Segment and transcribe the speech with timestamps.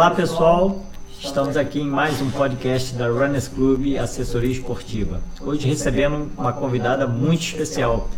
[0.00, 0.80] Olá pessoal,
[1.20, 5.20] estamos aqui em mais um podcast da Runners Club Assessoria Esportiva.
[5.42, 8.08] Hoje recebendo uma convidada muito especial,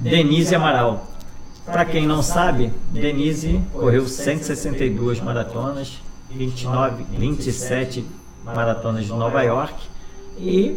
[0.00, 1.06] Denise Amaral.
[1.64, 8.04] Para quem não sabe, Denise correu 162 maratonas, 29, 27
[8.44, 9.74] maratonas de Nova York
[10.38, 10.76] e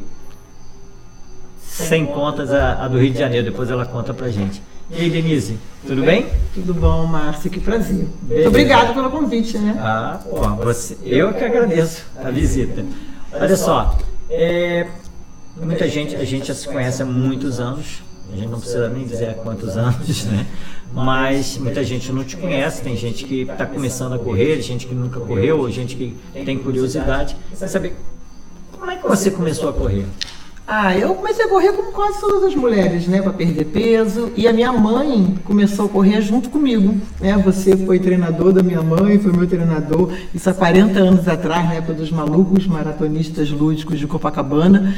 [1.58, 3.50] sem contas a, a do Rio de Janeiro.
[3.50, 4.62] Depois ela conta pra gente.
[4.92, 6.28] E aí, Denise, tudo bem?
[6.54, 8.08] Tudo bom, Márcio, que prazer.
[8.24, 9.76] Muito obrigada pelo convite, né?
[9.80, 12.86] Ah, pô, você, eu que agradeço a visita.
[13.34, 13.98] Olha só,
[14.30, 14.88] é,
[15.58, 19.06] muita gente, a gente já se conhece há muitos anos, a gente não precisa nem
[19.06, 20.46] dizer há quantos anos, né?
[20.94, 24.94] Mas muita gente não te conhece, tem gente que está começando a correr, gente que
[24.94, 27.36] nunca correu, gente que tem curiosidade.
[27.58, 27.96] Quer saber
[28.78, 30.06] como é que você começou a correr?
[30.68, 34.32] Ah, eu comecei a correr como quase todas as mulheres, né, para perder peso.
[34.38, 37.38] E a minha mãe começou a correr junto comigo, né?
[37.40, 41.74] Você foi treinador da minha mãe, foi meu treinador, isso há 40 anos atrás, na
[41.74, 44.96] época dos malucos maratonistas lúdicos de Copacabana.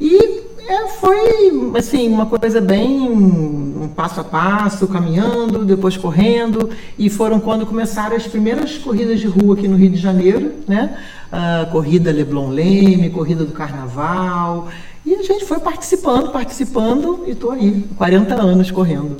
[0.00, 7.10] E é, foi assim uma coisa bem um passo a passo, caminhando, depois correndo, e
[7.10, 10.96] foram quando começaram as primeiras corridas de rua aqui no Rio de Janeiro, né?
[11.30, 14.68] A corrida Leblon Leme, corrida do Carnaval.
[15.04, 19.16] E a gente foi participando, participando, e estou aí, 40 anos correndo.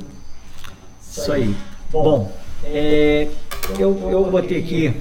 [1.11, 1.53] Isso aí.
[1.91, 2.31] Bom,
[2.63, 3.27] é,
[3.77, 4.93] eu, eu botei aqui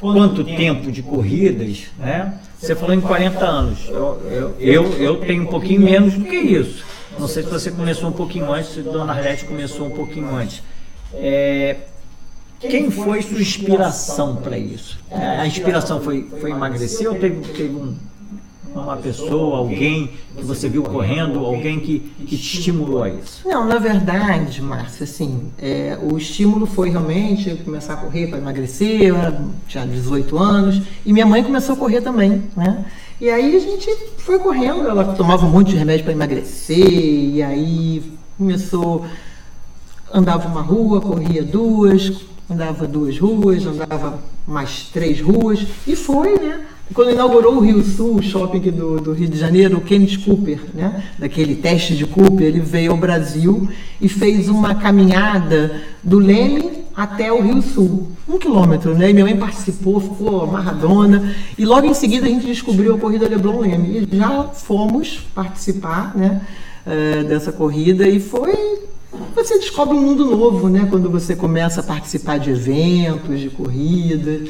[0.00, 2.38] quanto tempo de corridas, né?
[2.58, 3.88] Você falou em 40 anos.
[3.88, 6.84] Eu, eu, eu, tenho um pouquinho menos do que isso.
[7.18, 10.62] Não sei se você começou um pouquinho antes, se Dona Arlete começou um pouquinho antes.
[11.14, 11.76] É,
[12.60, 14.98] quem foi sua inspiração para isso?
[15.10, 17.96] A inspiração foi, foi emagrecer ou teve, teve um,
[18.86, 23.46] uma pessoa, alguém que você viu correndo, alguém que, que te estimulou a isso?
[23.46, 29.02] Não, na verdade, Márcia, assim, é, o estímulo foi realmente começar a correr para emagrecer,
[29.02, 29.16] eu
[29.66, 32.84] tinha 18 anos, e minha mãe começou a correr também, né?
[33.20, 37.42] E aí a gente foi correndo, ela tomava um monte de remédio para emagrecer, e
[37.42, 39.04] aí começou,
[40.12, 42.12] andava uma rua, corria duas,
[42.48, 46.60] andava duas ruas, andava mais três ruas, e foi, né?
[46.94, 50.60] Quando inaugurou o Rio Sul, o shopping do, do, Rio de Janeiro, o Kenneth Cooper,
[50.72, 53.68] né, daquele teste de Cooper, ele veio ao Brasil
[54.00, 59.10] e fez uma caminhada do Leme até o Rio Sul, um quilômetro, né?
[59.10, 61.34] E minha mãe participou, ficou amarradona.
[61.58, 64.08] E logo em seguida a gente descobriu a corrida Leblon Leme.
[64.10, 66.40] E já fomos participar, né,
[66.86, 68.54] uh, dessa corrida e foi
[69.34, 70.86] você descobre um mundo novo, né?
[70.90, 74.48] Quando você começa a participar de eventos, de corridas.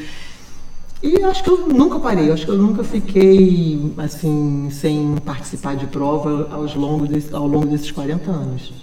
[1.01, 5.85] E acho que eu nunca parei, acho que eu nunca fiquei assim sem participar de
[5.85, 8.73] prova aos longo ao longo desses 40 anos.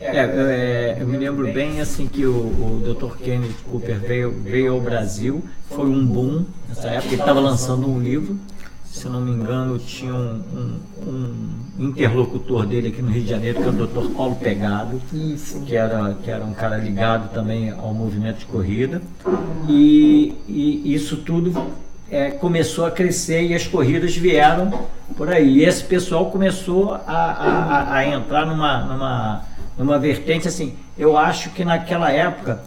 [0.00, 3.16] É, é, eu me lembro bem assim que o, o Dr.
[3.16, 7.98] Kenneth Cooper veio, veio ao Brasil, foi um boom nessa época, ele estava lançando um
[7.98, 8.38] livro
[8.90, 10.80] se não me engano, tinha um, um,
[11.78, 14.14] um, interlocutor dele aqui no Rio de Janeiro, que é o Dr.
[14.16, 15.60] Paulo Pegado, Isso.
[15.60, 19.02] Que, era, que era um cara ligado também ao movimento de corrida.
[19.68, 21.52] E, e isso tudo
[22.10, 25.58] é, começou a crescer e as corridas vieram por aí.
[25.58, 29.42] E esse pessoal começou a, a, a entrar numa, numa,
[29.76, 30.74] numa vertente assim.
[30.96, 32.62] Eu acho que naquela época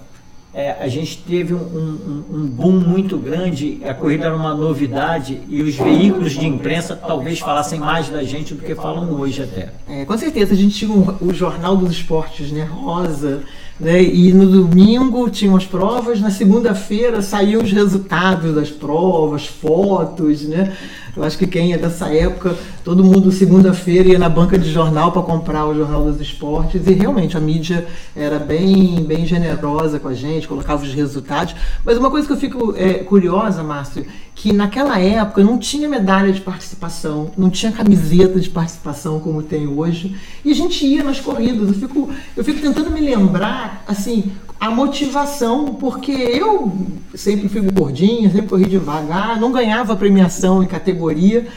[0.54, 5.40] é, a gente teve um, um, um, boom muito grande, a corrida era uma novidade
[5.48, 9.70] e os veículos de imprensa talvez falassem mais da gente do que falam hoje até.
[9.88, 13.44] É, com certeza, a gente tinha o Jornal dos Esportes, né, Rosa,
[13.80, 20.42] né, e no domingo tinham as provas, na segunda-feira saíam os resultados das provas, fotos,
[20.44, 20.76] né,
[21.16, 25.12] eu acho que quem é dessa época, todo mundo segunda-feira ia na banca de jornal
[25.12, 27.86] para comprar o Jornal dos Esportes e realmente a mídia
[28.16, 31.56] era bem, bem generosa com a gente, colocava os resultados.
[31.84, 36.32] Mas uma coisa que eu fico é, curiosa, Márcio, que naquela época não tinha medalha
[36.32, 41.20] de participação, não tinha camiseta de participação como tem hoje, e a gente ia nas
[41.20, 41.68] corridas.
[41.68, 46.72] Eu fico, eu fico tentando me lembrar, assim, a motivação, porque eu
[47.16, 51.48] sempre fui gordinha, sempre corri devagar, não ganhava premiação em categoria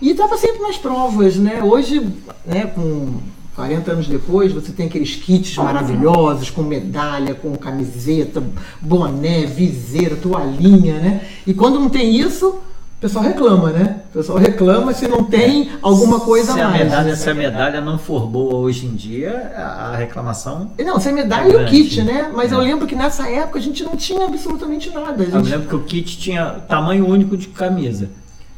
[0.00, 1.60] e estava sempre nas provas, né?
[1.60, 2.06] Hoje,
[2.46, 3.14] né, com
[3.56, 8.40] 40 anos depois, você tem aqueles kits maravilhosos, com medalha, com camiseta,
[8.80, 11.26] boné, viseira, toalhinha, né?
[11.44, 12.60] E quando não tem isso,
[13.02, 13.96] pessoal reclama, né?
[14.10, 16.84] O pessoal reclama se não tem alguma coisa se a mais.
[16.84, 20.70] Medalha, se a medalha não for boa hoje em dia, a reclamação.
[20.78, 22.30] Não, se a medalha é e o kit, né?
[22.32, 22.54] Mas é.
[22.54, 25.24] eu lembro que nessa época a gente não tinha absolutamente nada.
[25.24, 25.34] Gente...
[25.34, 28.08] Eu lembro que o kit tinha tamanho único de camisa.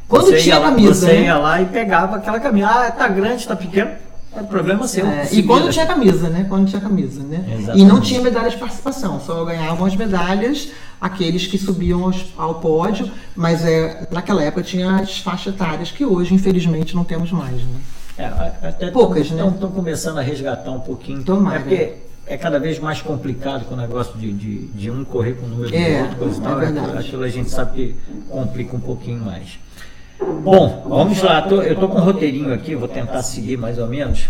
[0.07, 1.07] Quando você tinha ia camisa.
[1.07, 1.23] Você né?
[1.25, 2.69] ia lá e pegava aquela camisa.
[2.69, 3.93] Ah, tá grande, tá pequeno.
[4.37, 5.07] É problema seu.
[5.07, 6.47] É, e quando tinha camisa, né?
[6.49, 7.45] Quando tinha camisa, né?
[7.57, 7.81] Exatamente.
[7.81, 10.69] E não tinha medalha de participação, só ganhavam as medalhas
[11.01, 16.05] aqueles que subiam aos- ao pódio, mas é, naquela época tinha as faixas etárias que
[16.05, 17.81] hoje, infelizmente, não temos mais, né?
[18.17, 18.25] É,
[18.69, 19.47] até Poucas, né?
[19.47, 21.23] Estão começando a resgatar um pouquinho.
[21.25, 21.57] Tomara.
[21.57, 21.93] É porque
[22.27, 25.49] é cada vez mais complicado com o negócio de, de, de um correr com o
[25.49, 26.63] número É, do outro, coisa e tal.
[26.63, 26.99] é verdade.
[26.99, 27.95] Aquilo a gente sabe que
[28.31, 29.59] complica um pouquinho mais.
[30.21, 31.43] Bom, vamos lá.
[31.43, 34.27] Tô- eu estou com um roteirinho aqui, vou tentar seguir mais ou menos.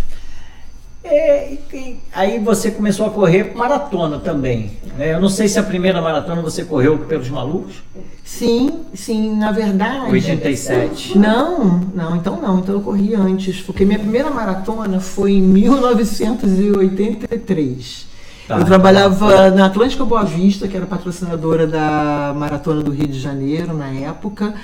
[1.07, 4.71] É, e- aí você começou a correr maratona também.
[4.97, 5.13] né?
[5.13, 7.83] Eu não sei se a primeira maratona você correu pelos malucos.
[8.25, 10.11] Sim, sim, na verdade.
[10.11, 11.19] 87.
[11.19, 18.07] Não, não, então não, então eu corri antes, porque minha primeira maratona foi em 1983.
[18.49, 18.59] Tá.
[18.59, 23.75] Eu trabalhava na Atlântica Boa Vista, que era patrocinadora da Maratona do Rio de Janeiro
[23.77, 24.55] na época.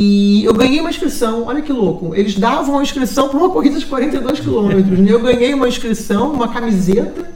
[0.00, 2.14] E eu ganhei uma inscrição, olha que louco.
[2.14, 4.96] Eles davam uma inscrição para uma corrida de 42 quilômetros.
[4.96, 5.06] né?
[5.10, 7.28] Eu ganhei uma inscrição, uma camiseta,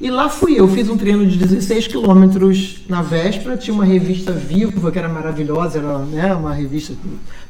[0.00, 0.66] e lá fui eu.
[0.66, 3.56] Fiz um treino de 16 quilômetros na véspera.
[3.56, 6.92] Tinha uma revista viva, que era maravilhosa, era né, uma revista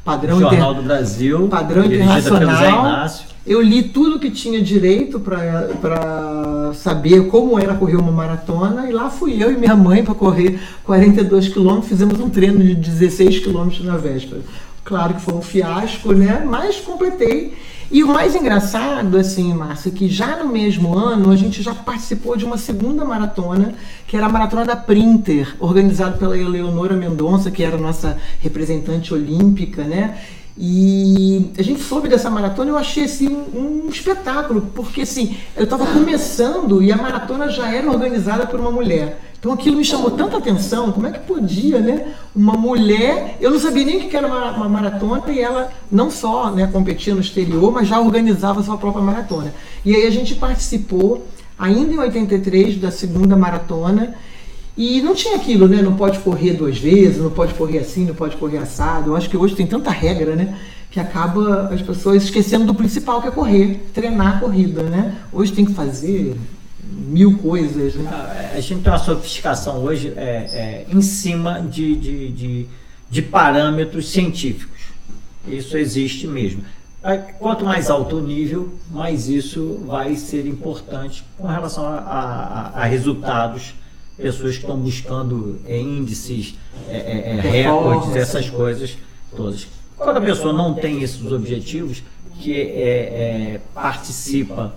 [0.04, 1.48] padrão Jornal inter- do Brasil.
[1.48, 2.84] padrão dirigida pelo Zé internacional.
[2.86, 3.31] Inácio.
[3.44, 9.10] Eu li tudo que tinha direito para saber como era correr uma maratona e lá
[9.10, 11.88] fui eu e minha mãe para correr 42 quilômetros.
[11.88, 14.42] Fizemos um treino de 16 quilômetros na véspera.
[14.84, 16.44] Claro que foi um fiasco, né?
[16.46, 17.52] Mas completei.
[17.90, 21.74] E o mais engraçado, assim, Márcia, é que já no mesmo ano a gente já
[21.74, 23.74] participou de uma segunda maratona,
[24.06, 29.84] que era a Maratona da Printer, organizada pela Eleonora Mendonça, que era nossa representante olímpica,
[29.84, 30.18] né?
[30.56, 35.64] E a gente soube dessa maratona eu achei assim um, um espetáculo, porque assim, eu
[35.64, 39.18] estava começando e a maratona já era organizada por uma mulher.
[39.42, 42.14] Então aquilo me chamou tanta atenção, como é que podia, né?
[42.36, 46.12] Uma mulher, eu não sabia nem o que era uma, uma maratona e ela não
[46.12, 49.52] só né, competia no exterior, mas já organizava sua própria maratona.
[49.84, 51.26] E aí a gente participou,
[51.58, 54.14] ainda em 83, da segunda maratona.
[54.76, 55.82] E não tinha aquilo, né?
[55.82, 59.10] Não pode correr duas vezes, não pode correr assim, não pode correr assado.
[59.10, 60.58] Eu acho que hoje tem tanta regra, né?
[60.90, 65.14] Que acaba as pessoas esquecendo do principal, que é correr, treinar a corrida, né?
[65.32, 66.36] Hoje tem que fazer
[66.82, 68.50] mil coisas, né?
[68.54, 72.66] A gente tem uma sofisticação hoje é, é, em cima de, de, de,
[73.10, 74.80] de parâmetros científicos.
[75.46, 76.62] Isso existe mesmo.
[77.40, 82.84] Quanto mais alto o nível, mais isso vai ser importante com relação a, a- a
[82.84, 83.74] resultados,
[84.16, 86.54] pessoas que estão buscando é, índices,
[86.88, 88.96] é, é, é, recordes, essas coisas
[89.34, 89.66] todas.
[89.96, 92.02] Quando a pessoa não tem esses objetivos,
[92.38, 92.64] que é,
[93.54, 94.74] é, participa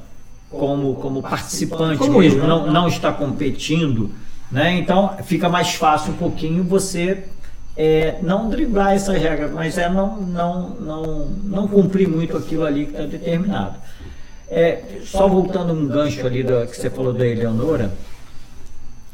[0.50, 2.48] como, como participante Como mesmo, eu.
[2.48, 4.12] não, não está competindo,
[4.52, 4.78] né?
[4.78, 7.26] Então fica mais fácil um pouquinho você
[7.76, 12.86] é, não driblar essa regra, mas é não, não, não, não cumprir muito aquilo ali
[12.86, 13.76] que está determinado.
[14.50, 17.92] É, só voltando um gancho ali da, que você falou da Eleonora,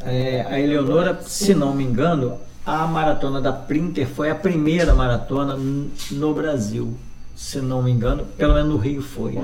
[0.05, 5.57] é, a Eleonora, se não me engano, a maratona da Printer foi a primeira maratona
[6.11, 6.95] no Brasil,
[7.35, 9.39] se não me engano, pelo menos no Rio foi.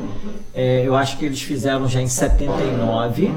[0.53, 3.31] É, eu acho que eles fizeram já em 79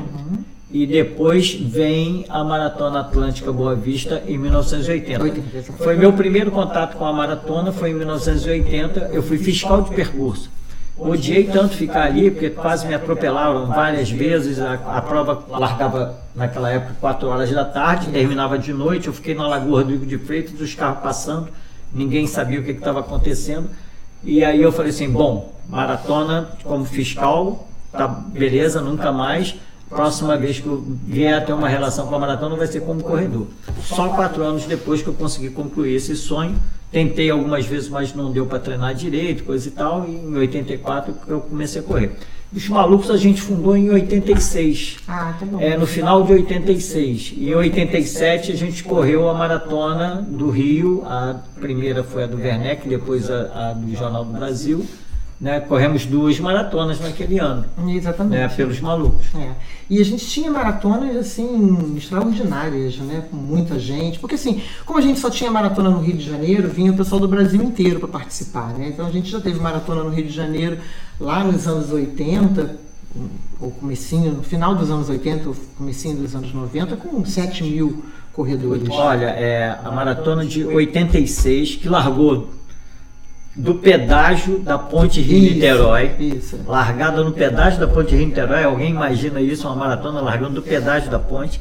[0.71, 5.23] e depois vem a Maratona Atlântica Boa Vista em 1980.
[5.23, 5.73] 80.
[5.73, 9.11] Foi meu primeiro contato com a maratona, foi em 1980.
[9.13, 10.51] Eu fui fiscal de percurso.
[11.01, 14.61] Odiei tanto ficar ali, porque quase me atropelaram várias vezes.
[14.61, 19.07] A, a prova largava naquela época 4 horas da tarde, terminava de noite.
[19.07, 21.49] Eu fiquei na Lagoa do Igor de Freitas, os carros passando,
[21.93, 23.71] ninguém sabia o que estava acontecendo.
[24.23, 29.55] E aí eu falei assim: bom, maratona como fiscal, tá beleza, nunca mais.
[29.91, 33.03] Próxima vez que eu vier a ter uma relação com a maratona vai ser como
[33.03, 33.49] corredor.
[33.83, 36.55] Só quatro anos depois que eu consegui concluir esse sonho.
[36.93, 40.07] Tentei algumas vezes, mas não deu para treinar direito, coisa e tal.
[40.09, 42.13] E em 84 eu comecei a correr.
[42.55, 44.99] Os malucos a gente fundou em 86.
[45.07, 45.61] Ah, tá bom.
[45.61, 47.35] É, no final de 86.
[47.37, 51.05] E em 87 a gente correu a maratona do Rio.
[51.07, 54.85] A primeira foi a do Werneck, depois a, a do Jornal do Brasil.
[55.41, 55.59] Né?
[55.61, 58.39] Corremos duas maratonas naquele ano, Exatamente.
[58.39, 58.49] né?
[58.49, 59.27] pelos malucos.
[59.35, 59.53] É.
[59.89, 63.25] E a gente tinha maratonas assim extraordinárias, né?
[63.31, 64.19] Com muita gente.
[64.19, 67.21] Porque assim, como a gente só tinha maratona no Rio de Janeiro, vinha o pessoal
[67.21, 68.89] do Brasil inteiro para participar, né?
[68.89, 70.79] Então a gente já teve maratona no Rio de Janeiro
[71.19, 72.77] lá nos anos 80,
[73.61, 78.05] ou comecinho, no final dos anos 80, ou comecinho dos anos 90, com 7 mil
[78.33, 78.89] corredores.
[78.91, 82.49] Olha, é, a maratona de 86, que largou
[83.57, 86.15] do pedágio da Ponte Rio-Niterói.
[86.19, 86.59] Isso.
[86.67, 91.19] Largada no pedágio da Ponte Rio-Niterói, alguém imagina isso, uma maratona largando do pedágio da
[91.19, 91.61] ponte.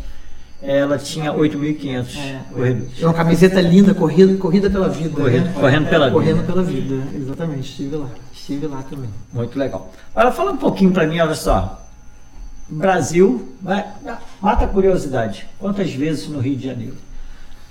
[0.62, 2.40] Ela tinha 8.500 É.
[2.54, 3.02] corredores.
[3.02, 5.10] É uma camiseta linda, corrida, corrida pela vida.
[5.22, 5.54] Correndo- né?
[5.58, 6.20] correndo pela vida.
[6.20, 8.10] Correndo pela vida, exatamente, estive lá.
[8.34, 9.10] Estive lá também.
[9.32, 9.92] Muito legal.
[10.14, 11.82] Agora fala um pouquinho para mim, olha só.
[12.68, 13.84] Brasil, vai,
[14.42, 15.48] mata a curiosidade.
[15.58, 16.96] Quantas vezes no Rio de Janeiro?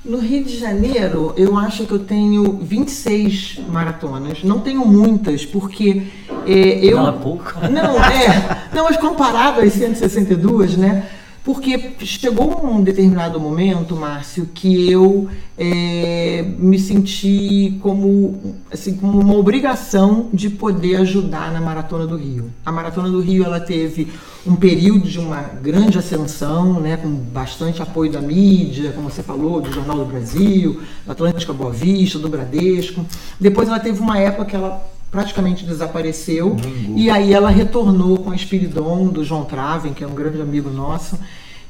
[0.05, 4.45] No Rio de Janeiro, eu acho que eu tenho 26 maratonas.
[4.45, 6.05] Não tenho muitas, porque
[6.47, 6.99] é, eu.
[6.99, 7.55] Não é pouco.
[7.69, 8.69] Não, é.
[8.73, 11.09] Não, mas comparado às 162, né?
[11.49, 19.35] Porque chegou um determinado momento, Márcio, que eu é, me senti como, assim, como uma
[19.35, 22.51] obrigação de poder ajudar na Maratona do Rio.
[22.67, 24.13] A Maratona do Rio ela teve
[24.47, 29.59] um período de uma grande ascensão, né, com bastante apoio da mídia, como você falou,
[29.63, 33.07] do Jornal do Brasil, do Atlântica Boa Vista, do Bradesco.
[33.41, 36.51] Depois ela teve uma época que ela praticamente desapareceu.
[36.51, 36.95] Uhum.
[36.97, 40.71] E aí ela retornou com a Espiridon do João Traven, que é um grande amigo
[40.71, 41.19] nosso.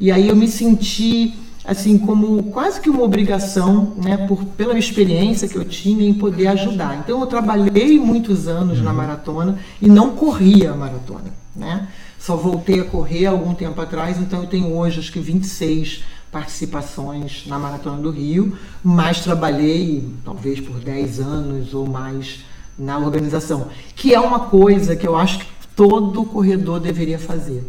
[0.00, 5.46] E aí eu me senti assim como quase que uma obrigação, né, por pela experiência
[5.46, 6.98] que eu tinha em poder ajudar.
[6.98, 8.84] Então eu trabalhei muitos anos uhum.
[8.84, 11.88] na maratona e não corria a maratona, né?
[12.18, 16.02] Só voltei a correr algum tempo atrás, então eu tenho hoje acho que 26
[16.32, 22.40] participações na Maratona do Rio, mas trabalhei talvez por 10 anos ou mais
[22.78, 27.64] na organização, que é uma coisa que eu acho que todo corredor deveria fazer.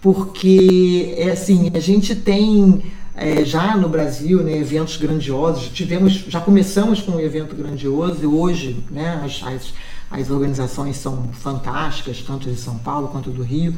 [0.00, 2.82] Porque, é assim, a gente tem
[3.14, 8.26] é, já no Brasil né, eventos grandiosos, tivemos, já começamos com um evento grandioso e
[8.26, 9.74] hoje né, as, as,
[10.10, 13.74] as organizações são fantásticas, tanto de São Paulo quanto do Rio.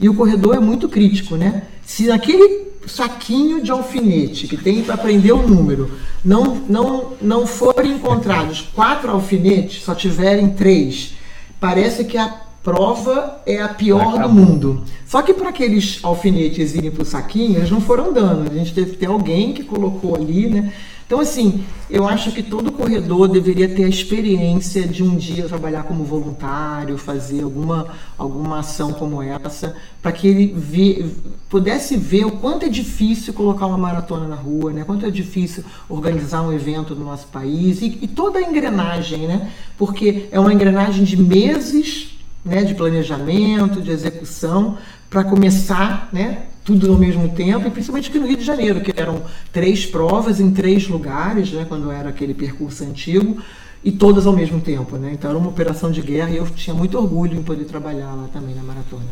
[0.00, 1.64] E o corredor é muito crítico, né?
[1.84, 5.90] Se naquele saquinho de alfinete que tem para prender o número
[6.24, 11.14] não, não, não forem encontrados quatro alfinetes, só tiverem três,
[11.60, 12.28] parece que a
[12.62, 14.28] prova é a pior Acabou.
[14.28, 14.84] do mundo.
[15.06, 18.50] Só que para aqueles alfinetes irem para o saquinho, eles não foram dando.
[18.50, 20.72] A gente teve que ter alguém que colocou ali, né?
[21.08, 25.84] Então, assim, eu acho que todo corredor deveria ter a experiência de um dia trabalhar
[25.84, 27.86] como voluntário, fazer alguma,
[28.18, 31.16] alguma ação como essa, para que ele vi,
[31.48, 34.84] pudesse ver o quanto é difícil colocar uma maratona na rua, né?
[34.84, 39.50] quanto é difícil organizar um evento no nosso país e, e toda a engrenagem, né?
[39.78, 44.76] porque é uma engrenagem de meses né, de planejamento, de execução,
[45.08, 46.42] para começar né,
[46.76, 50.38] tudo ao mesmo tempo, e principalmente aqui no Rio de Janeiro, que eram três provas
[50.38, 53.38] em três lugares, né, quando era aquele percurso antigo,
[53.82, 54.98] e todas ao mesmo tempo.
[54.98, 55.12] Né?
[55.14, 58.28] Então era uma operação de guerra e eu tinha muito orgulho em poder trabalhar lá
[58.30, 59.06] também na maratona.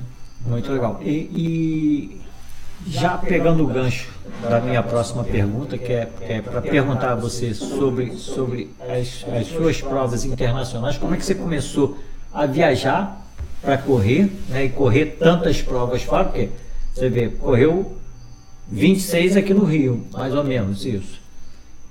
[0.45, 1.01] Muito legal.
[1.03, 2.21] E, e
[2.87, 4.11] já pegando o gancho
[4.43, 9.47] da minha próxima pergunta, que é, é para perguntar a você sobre, sobre as, as
[9.47, 11.97] suas provas internacionais, como é que você começou
[12.35, 13.25] a viajar
[13.63, 16.51] para correr, né, e correr tantas provas fora, porque
[16.97, 17.95] você vê, correu
[18.69, 21.21] 26 aqui no Rio, mais ou menos isso.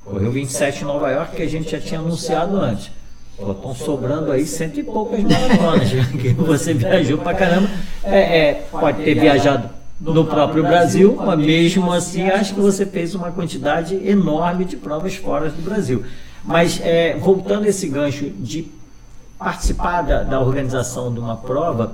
[0.03, 2.89] Correu 27 em Nova York, que a gente já tinha anunciado antes.
[3.37, 5.91] Estão sobrando aí cento e poucas maratonas,
[6.37, 7.69] você viajou para caramba.
[8.03, 9.69] É, é, pode ter viajado
[10.01, 15.15] no próprio Brasil, mas mesmo assim acho que você fez uma quantidade enorme de provas
[15.15, 16.03] fora do Brasil.
[16.43, 18.71] Mas é, voltando esse gancho de
[19.37, 21.93] participar da, da organização de uma prova,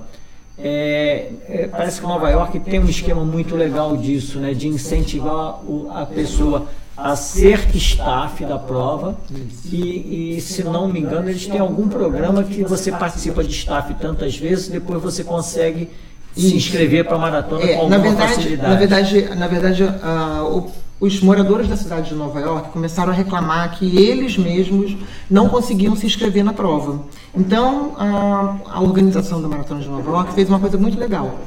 [0.57, 5.63] é, é, parece que Nova York tem um esquema muito legal disso, né, de incentivar
[5.65, 9.17] o, a pessoa a ser staff da prova
[9.65, 13.93] e, e, se não me engano, eles têm algum programa que você participa de staff
[13.95, 15.89] tantas vezes, depois você consegue
[16.35, 18.69] se inscrever para a maratona é, com alguma na verdade, facilidade.
[18.69, 23.15] Na verdade, na verdade uh, o os moradores da cidade de Nova York começaram a
[23.15, 24.95] reclamar que eles mesmos
[25.29, 27.01] não conseguiam se inscrever na prova.
[27.35, 31.39] Então, a, a organização da Maratona de Nova York fez uma coisa muito legal.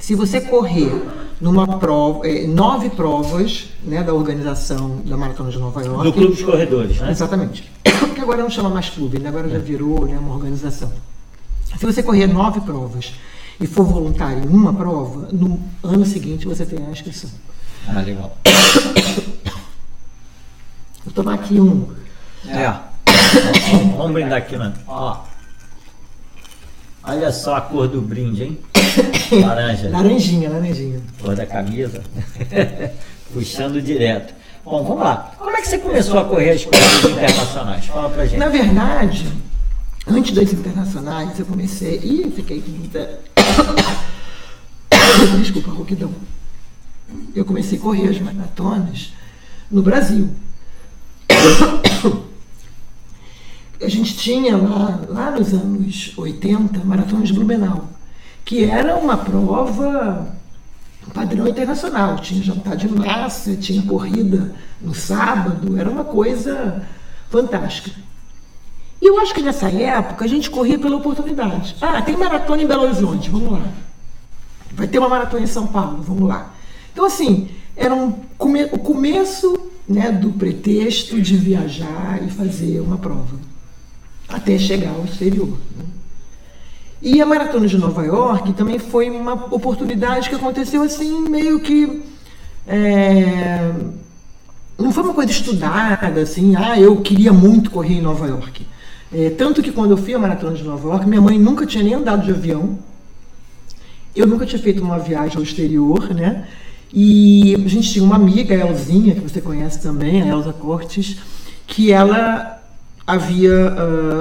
[0.00, 0.90] Se você correr
[1.38, 6.04] numa prova, é, nove provas né, da organização da Maratona de Nova York.
[6.04, 7.10] No Clube dos Corredores, né?
[7.10, 7.70] Exatamente.
[8.14, 9.28] Que agora não chama mais clube, né?
[9.28, 10.90] agora já virou né, uma organização.
[11.78, 13.12] Se você correr nove provas
[13.60, 17.30] e for voluntário em uma prova, no ano seguinte você tem a inscrição.
[17.88, 18.36] Ah, legal.
[21.04, 21.88] Vou tomar aqui um.
[22.46, 22.72] É.
[23.96, 24.72] Vamos brindar aqui, né?
[24.86, 25.18] Ó.
[27.02, 28.58] Olha só a cor do brinde, hein?
[29.40, 29.88] Laranja.
[29.88, 31.00] Laranjinha, laranjinha.
[31.20, 32.02] Cor da camisa.
[33.32, 34.34] Puxando direto.
[34.64, 35.32] Bom, vamos lá.
[35.38, 37.86] Como é que você começou a correr as corridas internacionais?
[37.86, 38.38] Fala pra gente.
[38.38, 39.26] Na verdade,
[40.06, 41.98] antes das internacionais, eu comecei.
[42.02, 43.20] Ih, fiquei com muita.
[45.40, 46.10] Desculpa, rouquidão
[47.34, 49.12] eu comecei a correr as maratonas
[49.70, 50.28] no Brasil.
[53.82, 57.88] A gente tinha lá, lá nos anos 80, maratonas de Blumenau,
[58.44, 60.36] que era uma prova
[61.14, 62.18] padrão internacional.
[62.18, 66.86] Tinha jantar de massa, tinha corrida no sábado, era uma coisa
[67.30, 67.90] fantástica.
[69.00, 71.74] E eu acho que nessa época a gente corria pela oportunidade.
[71.80, 73.64] Ah, tem maratona em Belo Horizonte, vamos lá.
[74.72, 76.52] Vai ter uma maratona em São Paulo, vamos lá.
[77.00, 82.98] Então, assim, era um come o começo né, do pretexto de viajar e fazer uma
[82.98, 83.38] prova,
[84.28, 85.48] até chegar ao exterior.
[85.78, 85.84] Né?
[87.00, 92.02] E a Maratona de Nova York também foi uma oportunidade que aconteceu assim, meio que.
[92.66, 93.72] É,
[94.76, 98.66] não foi uma coisa estudada, assim, ah, eu queria muito correr em Nova York.
[99.10, 101.82] É, tanto que quando eu fui à Maratona de Nova York, minha mãe nunca tinha
[101.82, 102.78] nem andado de avião.
[104.14, 106.46] Eu nunca tinha feito uma viagem ao exterior, né?
[106.92, 111.18] E a gente tinha uma amiga, a Elzinha, que você conhece também, a Elza Cortes,
[111.66, 112.60] que ela
[113.06, 113.74] havia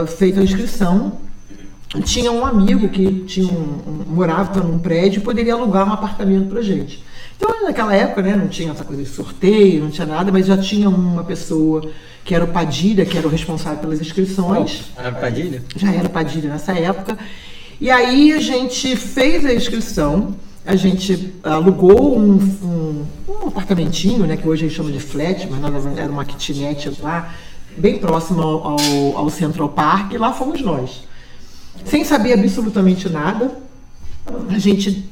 [0.04, 1.14] uh, feito a inscrição.
[2.04, 6.50] Tinha um amigo que tinha um, um, morava num prédio e poderia alugar um apartamento
[6.50, 7.04] para gente.
[7.36, 10.58] Então, naquela época, né, não tinha essa coisa de sorteio, não tinha nada, mas já
[10.58, 11.90] tinha uma pessoa
[12.24, 14.84] que era o Padilha, que era o responsável pelas inscrições.
[14.96, 15.64] Oh, era Padilha?
[15.76, 17.18] Já era Padilha nessa época.
[17.82, 20.36] E aí a gente fez a inscrição
[20.66, 25.48] a gente alugou um, um, um, apartamentinho, né, que hoje a gente chama de flat,
[25.50, 27.34] mas era uma kitnet lá,
[27.78, 31.04] bem próximo ao, ao, ao, Central Park, e lá fomos nós.
[31.86, 33.52] Sem saber absolutamente nada,
[34.50, 35.10] a gente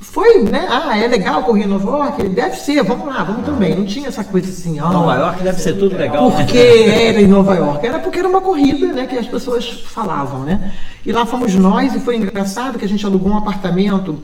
[0.00, 0.66] foi, né?
[0.70, 2.28] Ah, é legal correr em Nova York?
[2.28, 3.74] Deve ser, vamos lá, vamos também.
[3.74, 4.92] Não tinha essa coisa assim, ó.
[4.92, 6.30] Nova York deve ser tudo legal.
[6.30, 7.86] Porque era em Nova York.
[7.86, 9.06] Era porque era uma corrida, né?
[9.06, 10.72] Que as pessoas falavam, né?
[11.04, 14.22] E lá fomos nós e foi engraçado que a gente alugou um apartamento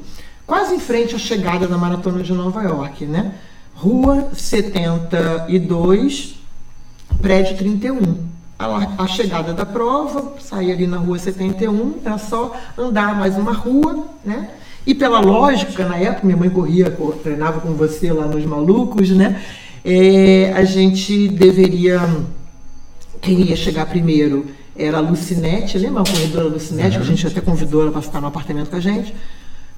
[0.51, 3.35] quase em frente à chegada da Maratona de Nova York, né?
[3.73, 6.35] Rua 72,
[7.23, 8.17] prédio 31.
[8.59, 13.53] A, a chegada da prova, sair ali na rua 71, era só andar mais uma
[13.53, 14.51] rua, né?
[14.85, 16.93] E pela lógica, na época, minha mãe corria,
[17.23, 19.41] treinava com você lá nos malucos, né?
[19.85, 22.01] É, a gente deveria.
[23.21, 27.05] Quem ia chegar primeiro era a Lucinete, lembra a corredora Lucinete, uhum.
[27.05, 29.15] que a gente até convidou ela para ficar no apartamento com a gente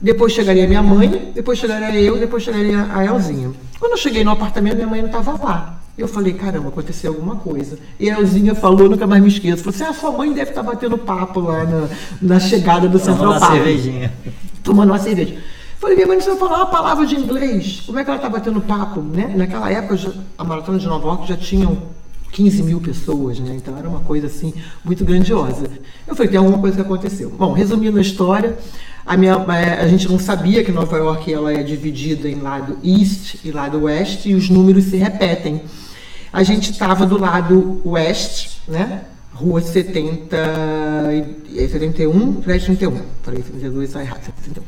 [0.02, 3.52] depois chegaria minha mãe, depois chegaria eu, depois chegaria a Elzinha.
[3.78, 5.78] Quando eu cheguei no apartamento, minha mãe não estava lá.
[5.96, 7.78] Eu falei, caramba, aconteceu alguma coisa.
[8.00, 10.64] E a Elzinha falou, nunca mais me esqueço, falou assim, ah, sua mãe deve estar
[10.64, 11.88] tá batendo papo lá na,
[12.20, 13.52] na chegada do Central Park.
[13.52, 14.12] cervejinha.
[14.64, 15.36] Tomando uma cerveja.
[15.78, 17.82] Falei, minha mãe não sabe falar uma palavra de inglês.
[17.86, 19.00] Como é que ela está batendo papo?
[19.00, 19.32] Né?
[19.36, 21.76] Naquela época, a Maratona de Nova York já tinham
[22.32, 23.54] 15 mil pessoas, né?
[23.56, 25.66] Então era uma coisa assim muito grandiosa.
[26.06, 27.30] Eu falei, tem alguma coisa que aconteceu.
[27.30, 28.56] Bom, resumindo a história,
[29.04, 32.78] a, minha, é, a gente não sabia que Nova York ela é dividida em lado
[32.84, 35.62] East e lado West e os números se repetem.
[36.32, 39.02] A gente estava do lado West, né?
[39.34, 40.36] Rua 70,
[41.70, 43.00] 71, 31.
[43.22, 44.62] Falei 72, está errado, 71.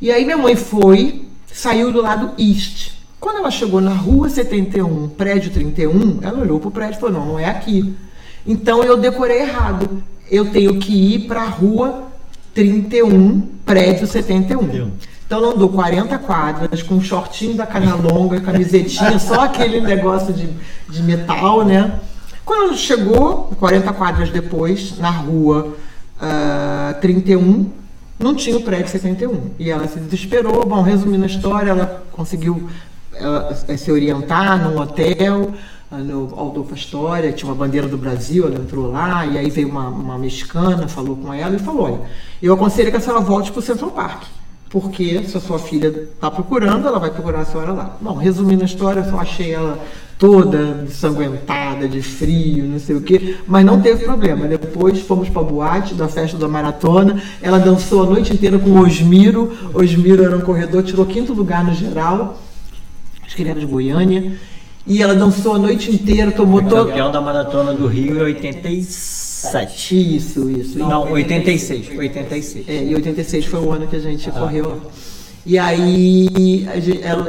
[0.00, 2.92] E aí minha mãe foi, saiu do lado East.
[3.18, 7.20] Quando ela chegou na rua 71, prédio 31, ela olhou para o prédio e falou:
[7.20, 7.94] não, não é aqui.
[8.46, 10.02] Então eu decorei errado.
[10.30, 12.08] Eu tenho que ir para a rua
[12.54, 14.90] 31, prédio 71.
[15.24, 20.32] Então não dou 40 quadras, com um shortinho da cana longa, camisetinha, só aquele negócio
[20.32, 20.48] de,
[20.88, 22.00] de metal, né?
[22.44, 25.76] Quando chegou, 40 quadras depois, na rua uh,
[26.20, 27.70] ah, 31,
[28.18, 29.52] não tinha o prédio 71.
[29.56, 30.66] E ela se desesperou.
[30.66, 32.68] Bom, resumindo a história, ela conseguiu
[33.14, 35.52] ela, se orientar num hotel
[35.98, 39.88] no Aldolfo Astoria, tinha uma bandeira do Brasil, ela entrou lá, e aí veio uma,
[39.88, 42.00] uma mexicana, falou com ela e falou: Olha,
[42.40, 44.22] eu aconselho que a senhora volte para o Central Park,
[44.68, 47.96] porque se a sua filha está procurando, ela vai procurar a senhora lá.
[48.00, 49.84] Bom, resumindo a história, eu só achei ela
[50.16, 54.46] toda ensanguentada, de frio, não sei o quê, mas não teve problema.
[54.46, 58.70] Depois fomos para a boate da festa da maratona, ela dançou a noite inteira com
[58.70, 62.38] o Osmiro, Osmiro era um corredor, tirou quinto lugar no geral,
[63.24, 64.38] acho que ele era de Goiânia.
[64.86, 66.88] E ela dançou a noite inteira, tomou todo.
[66.88, 70.16] Campeão da maratona do Rio em 87.
[70.16, 70.78] Isso, isso.
[70.78, 71.98] Não, 86.
[71.98, 72.68] 86.
[72.68, 74.32] É, e 86 foi o ano que a gente ah.
[74.32, 74.80] correu
[75.44, 76.66] E aí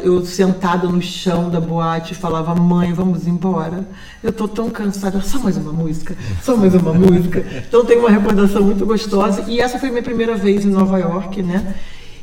[0.03, 3.85] eu sentada no chão da boate falava, mãe, vamos embora.
[4.23, 7.45] Eu tô tão cansada, só mais uma música, só mais uma música.
[7.67, 9.43] Então tem uma recordação muito gostosa.
[9.47, 11.75] E essa foi minha primeira vez em Nova York, né?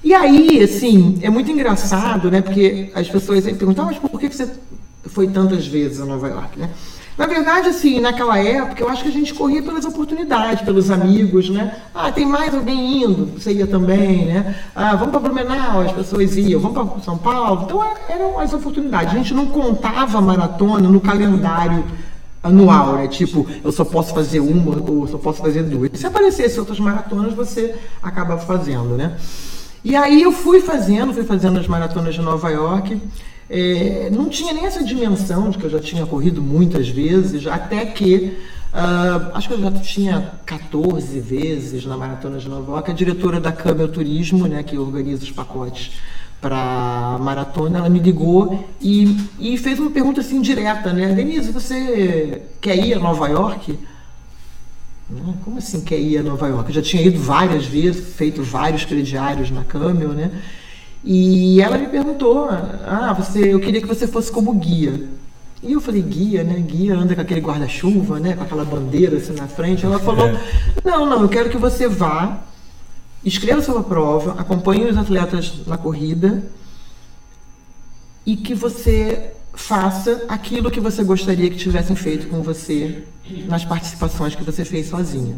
[0.02, 2.40] E aí, assim, é muito engraçado, né?
[2.40, 4.48] Porque as pessoas sempre perguntam, ah, mas por que você
[5.08, 6.70] foi tantas vezes a Nova York, né?
[7.18, 11.50] Na verdade, assim, naquela época, eu acho que a gente corria pelas oportunidades, pelos amigos,
[11.50, 11.76] né?
[11.92, 14.54] Ah, tem mais alguém indo, você ia também, né?
[14.72, 17.62] Ah, vamos para Blumenau, as pessoas iam, vamos para São Paulo.
[17.64, 19.12] Então, é, eram as oportunidades.
[19.12, 21.84] A gente não contava maratona no calendário
[22.40, 23.08] anual, né?
[23.08, 25.90] Tipo, eu só posso fazer uma ou só posso fazer duas.
[25.94, 29.16] Se aparecesse outras maratonas, você acaba fazendo, né?
[29.84, 33.00] E aí eu fui fazendo, fui fazendo as maratonas de Nova York.
[33.50, 37.86] É, não tinha nem essa dimensão de que eu já tinha corrido muitas vezes, até
[37.86, 38.36] que
[38.74, 42.90] uh, acho que eu já tinha 14 vezes na Maratona de Nova York.
[42.90, 45.92] A diretora da Câmara Turismo, né, que organiza os pacotes
[46.40, 51.12] para maratona, ela me ligou e, e fez uma pergunta assim direta, né?
[51.12, 53.76] Denise, você quer ir a Nova York?
[55.42, 56.68] Como assim quer ir a Nova York?
[56.68, 60.30] Eu já tinha ido várias vezes, feito vários crediários na Camel, né?
[61.04, 65.08] E ela me perguntou: Ah, você, eu queria que você fosse como guia.
[65.62, 66.54] E eu falei, guia, né?
[66.60, 68.34] Guia anda com aquele guarda-chuva, né?
[68.34, 69.84] Com aquela bandeira assim na frente.
[69.84, 70.40] Ela falou, é.
[70.84, 72.44] não, não, eu quero que você vá,
[73.24, 76.44] escreva sua prova, acompanhe os atletas na corrida
[78.24, 83.02] e que você faça aquilo que você gostaria que tivessem feito com você
[83.46, 85.36] nas participações que você fez sozinha.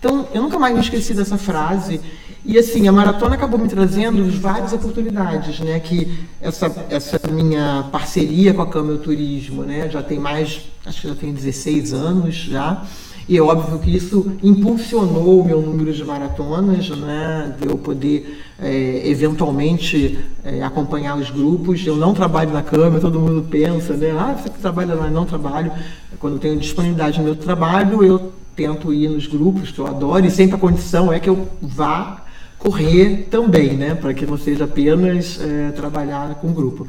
[0.00, 2.00] Então, eu nunca mais me esqueci dessa frase.
[2.42, 5.78] E assim, a maratona acabou me trazendo várias oportunidades, né?
[5.78, 9.90] Que essa, essa minha parceria com a Câmara Turismo, né?
[9.90, 12.82] Já tem mais, acho que já tem 16 anos já.
[13.28, 17.54] E é óbvio que isso impulsionou o meu número de maratonas, né?
[17.60, 21.86] De eu poder é, eventualmente é, acompanhar os grupos.
[21.86, 24.12] Eu não trabalho na Câmara, todo mundo pensa, né?
[24.18, 25.70] Ah, você que trabalha lá, não trabalho.
[26.18, 30.30] Quando tenho disponibilidade no meu trabalho, eu tento ir nos grupos que eu adoro e
[30.30, 32.26] sempre a condição é que eu vá
[32.58, 33.94] correr também, né?
[33.94, 36.86] Para que não seja apenas é, trabalhar com grupo.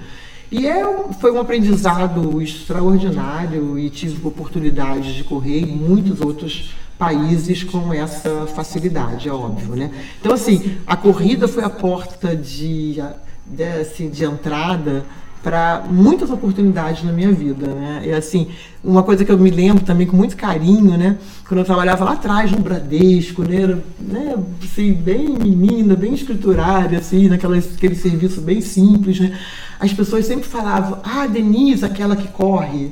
[0.51, 0.83] E é,
[1.21, 8.45] foi um aprendizado extraordinário e tive oportunidade de correr em muitos outros países com essa
[8.47, 9.91] facilidade, é óbvio, né?
[10.19, 13.01] Então, assim, a corrida foi a porta de,
[13.47, 15.05] de, assim, de entrada
[15.43, 18.03] para muitas oportunidades na minha vida, né?
[18.05, 18.49] E assim,
[18.83, 21.17] uma coisa que eu me lembro também com muito carinho, né?
[21.47, 23.61] Quando eu trabalhava lá atrás no Bradesco, né?
[23.61, 24.35] Era, né?
[24.63, 29.37] Assim, bem menina, bem escriturária, assim, naquela, aquele serviço bem simples, né?
[29.79, 32.91] As pessoas sempre falavam, ah, Denise, aquela que corre.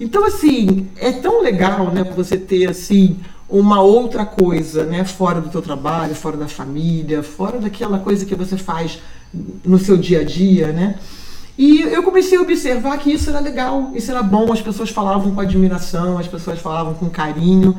[0.00, 2.02] Então, assim, é tão legal, né?
[2.16, 3.18] Você ter, assim,
[3.48, 5.04] uma outra coisa, né?
[5.04, 9.00] Fora do teu trabalho, fora da família, fora daquela coisa que você faz
[9.64, 10.94] no seu dia a dia, né?
[11.56, 15.32] E eu comecei a observar que isso era legal, isso era bom, as pessoas falavam
[15.34, 17.76] com admiração, as pessoas falavam com carinho.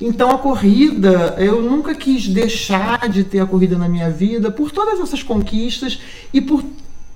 [0.00, 4.70] Então a corrida, eu nunca quis deixar de ter a corrida na minha vida por
[4.70, 6.00] todas essas conquistas
[6.32, 6.64] e por,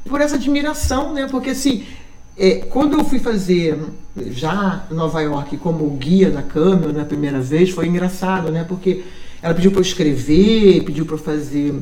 [0.06, 1.26] por essa admiração, né?
[1.30, 1.84] Porque assim,
[2.36, 3.78] é, quando eu fui fazer
[4.30, 8.64] já Nova York como guia da câmera na primeira vez, foi engraçado, né?
[8.68, 9.02] Porque
[9.40, 11.74] ela pediu para eu escrever, pediu para eu fazer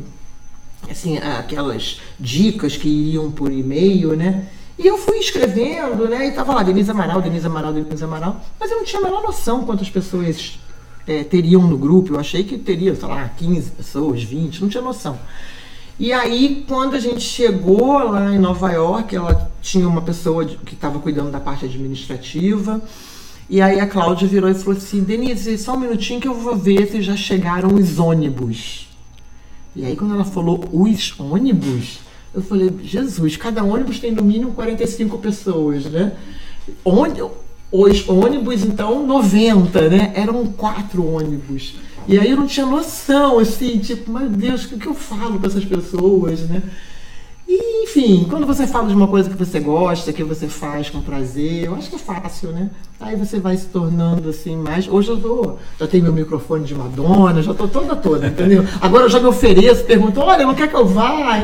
[0.91, 4.47] assim, aquelas dicas que iriam por e-mail, né?
[4.79, 6.29] E eu fui escrevendo, né?
[6.29, 8.41] E tava lá, Denise Amaral, Denise Amaral, Denise Amaral.
[8.59, 10.59] Mas eu não tinha a menor noção quantas pessoas
[11.07, 12.15] é, teriam no grupo.
[12.15, 15.19] Eu achei que teria, sei lá, 15 pessoas, 20, não tinha noção.
[15.99, 20.75] E aí, quando a gente chegou lá em Nova York, ela tinha uma pessoa que
[20.75, 22.81] estava cuidando da parte administrativa.
[23.49, 26.57] E aí a Cláudia virou e falou assim: Denise, só um minutinho que eu vou
[26.57, 28.89] ver se já chegaram os ônibus.
[29.75, 32.01] E aí quando ela falou os ônibus,
[32.35, 36.13] eu falei, Jesus, cada ônibus tem no mínimo 45 pessoas, né?
[36.85, 37.23] Onde,
[37.71, 40.13] os ônibus, então, 90, né?
[40.15, 41.75] Eram quatro ônibus.
[42.07, 45.49] E aí eu não tinha noção, assim, tipo, meu Deus, o que eu falo para
[45.49, 46.63] essas pessoas, né?
[47.55, 51.03] E, enfim, quando você fala de uma coisa que você gosta, que você faz com
[51.03, 52.71] prazer, eu acho que é fácil, né?
[52.99, 54.89] Aí você vai se tornando assim mais.
[54.89, 58.65] Hoje eu tô, já tenho meu microfone de Madonna, já tô toda toda, entendeu?
[58.81, 61.41] Agora eu já me ofereço, pergunto, olha, não quer que eu vá?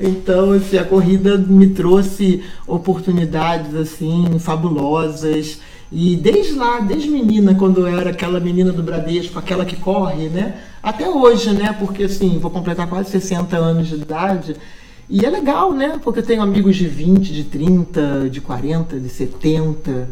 [0.00, 5.60] Então, assim, a corrida me trouxe oportunidades assim fabulosas.
[5.92, 10.28] E desde lá, desde menina, quando eu era aquela menina do Bradesco, aquela que corre,
[10.28, 10.56] né?
[10.82, 11.76] Até hoje, né?
[11.78, 14.56] Porque assim, vou completar quase 60 anos de idade.
[15.08, 16.00] E é legal, né?
[16.02, 20.08] Porque eu tenho amigos de 20, de 30, de 40, de 70,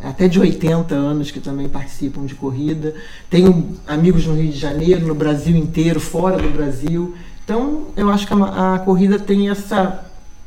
[0.00, 2.94] até de 80 anos que também participam de corrida.
[3.28, 7.14] Tenho amigos no Rio de Janeiro, no Brasil inteiro, fora do Brasil.
[7.44, 10.04] Então, eu acho que a, a corrida tem essa,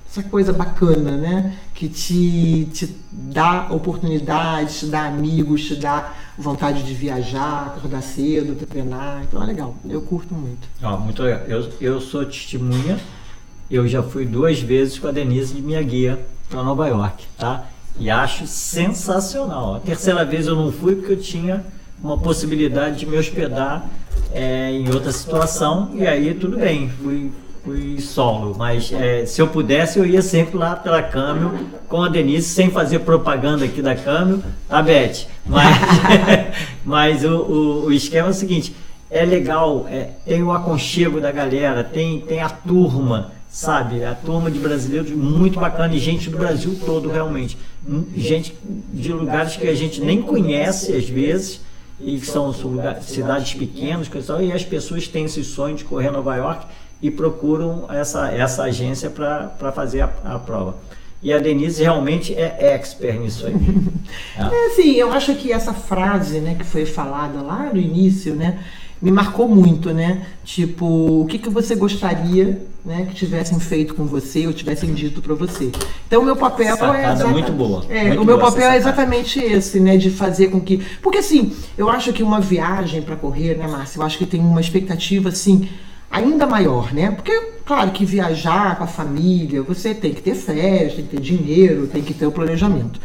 [0.09, 1.55] essa coisa bacana, né?
[1.73, 8.55] Que te, te dá oportunidades, te dá amigos, te dá vontade de viajar, acordar cedo,
[8.65, 9.23] treinar.
[9.27, 10.67] Então é legal, eu curto muito.
[10.81, 11.41] Oh, muito legal.
[11.47, 12.97] Eu, eu sou testemunha
[13.71, 17.65] eu já fui duas vezes com a Denise de minha guia para Nova York, tá?
[17.97, 19.75] E acho sensacional.
[19.75, 21.63] A terceira vez eu não fui porque eu tinha
[22.03, 23.85] uma possibilidade de me hospedar
[24.33, 27.31] é, em outra situação e aí tudo bem, fui,
[27.63, 28.55] fui solo.
[28.57, 31.51] Mas é, se eu pudesse eu ia sempre lá pela Câmbio
[31.87, 35.27] com a Denise, sem fazer propaganda aqui da Câmbio, tá Beth?
[35.45, 35.77] Mas,
[36.83, 38.75] mas o, o, o esquema é o seguinte,
[39.09, 44.03] é legal, é, tem o aconchego da galera, tem, tem a turma, sabe?
[44.05, 47.57] A turma de brasileiros muito bacana e gente do Brasil todo realmente.
[48.15, 48.55] Gente
[48.93, 51.59] de lugares que a gente nem conhece às vezes
[51.99, 52.51] e que são
[53.01, 54.09] cidades pequenas,
[54.41, 56.65] e as pessoas têm esse sonho de correr Nova York
[57.01, 60.75] e procuram essa, essa agência para fazer a, a, prova.
[61.21, 63.55] E a Denise realmente é expert nisso aí.
[64.37, 64.41] é.
[64.65, 68.63] é, sim, eu acho que essa frase né, que foi falada lá no início, né,
[69.01, 70.21] me marcou muito, né?
[70.43, 75.21] Tipo, o que, que você gostaria né, que tivessem feito com você ou tivessem dito
[75.21, 75.71] para você.
[76.07, 77.03] Então, o meu papel Sacada é.
[77.03, 77.85] Exatamente, muito boa.
[77.89, 79.97] É, muito o meu papel é exatamente esse, né?
[79.97, 80.81] De fazer com que.
[81.01, 83.99] Porque, assim, eu acho que uma viagem para correr, né, Márcia?
[83.99, 85.67] Eu acho que tem uma expectativa, assim
[86.11, 87.09] ainda maior, né?
[87.09, 87.31] Porque,
[87.65, 91.87] claro, que viajar com a família, você tem que ter férias, tem que ter dinheiro,
[91.87, 92.99] tem que ter o planejamento.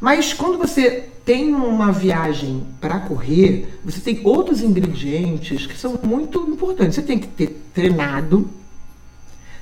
[0.00, 6.40] Mas quando você tem uma viagem para correr, você tem outros ingredientes que são muito
[6.48, 6.94] importantes.
[6.94, 8.48] Você tem que ter treinado,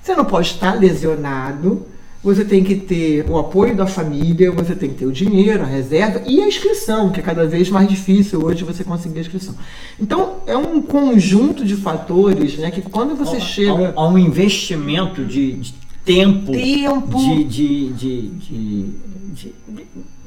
[0.01, 1.85] você não pode estar lesionado,
[2.23, 5.67] você tem que ter o apoio da família, você tem que ter o dinheiro, a
[5.67, 9.55] reserva e a inscrição, que é cada vez mais difícil hoje você conseguir a inscrição.
[10.01, 13.93] Então, é um conjunto de fatores né, que quando você há, chega.
[13.95, 15.75] Há um investimento de, de
[16.05, 17.19] tempo, tempo.
[17.19, 18.95] de, de, de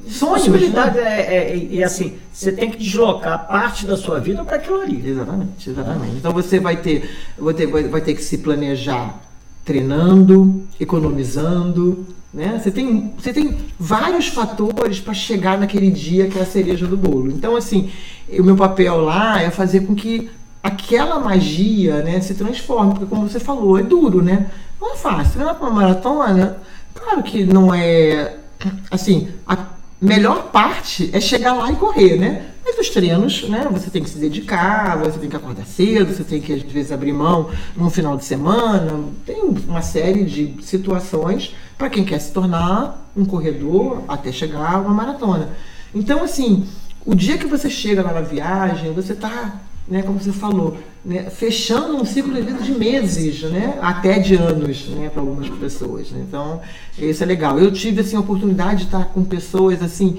[0.08, 1.20] Sonhos, possibilidade né?
[1.20, 5.08] é, é, é, assim, você tem que deslocar parte da sua vida para aquilo ali.
[5.08, 6.16] Exatamente, exatamente.
[6.16, 9.20] Então você vai ter, vai ter, vai ter que se planejar
[9.64, 12.60] treinando, economizando, né?
[12.60, 16.96] Você tem, você tem vários fatores para chegar naquele dia que é a cereja do
[16.96, 17.30] bolo.
[17.30, 17.90] Então assim,
[18.28, 20.28] o meu papel lá é fazer com que
[20.62, 24.50] aquela magia, né, se transforme, porque como você falou, é duro, né?
[24.80, 25.34] Não é fácil.
[25.34, 26.56] Treinar para uma maratona,
[26.92, 28.36] claro que não é
[28.90, 29.56] assim, a
[30.02, 32.46] melhor parte é chegar lá e correr, né?
[32.64, 33.66] Mas os treinos, né?
[33.70, 36.90] Você tem que se dedicar, você tem que acordar cedo, você tem que às vezes
[36.90, 39.04] abrir mão num final de semana.
[39.24, 44.80] Tem uma série de situações para quem quer se tornar um corredor até chegar a
[44.80, 45.50] uma maratona.
[45.94, 46.66] Então, assim,
[47.04, 51.28] o dia que você chega lá na viagem, você está né, como você falou, né,
[51.30, 56.10] fechando um ciclo de vida de meses, né, até de anos, né, para algumas pessoas.
[56.10, 56.24] Né?
[56.26, 56.60] Então,
[56.98, 57.58] isso é legal.
[57.58, 60.18] Eu tive assim a oportunidade de estar com pessoas assim,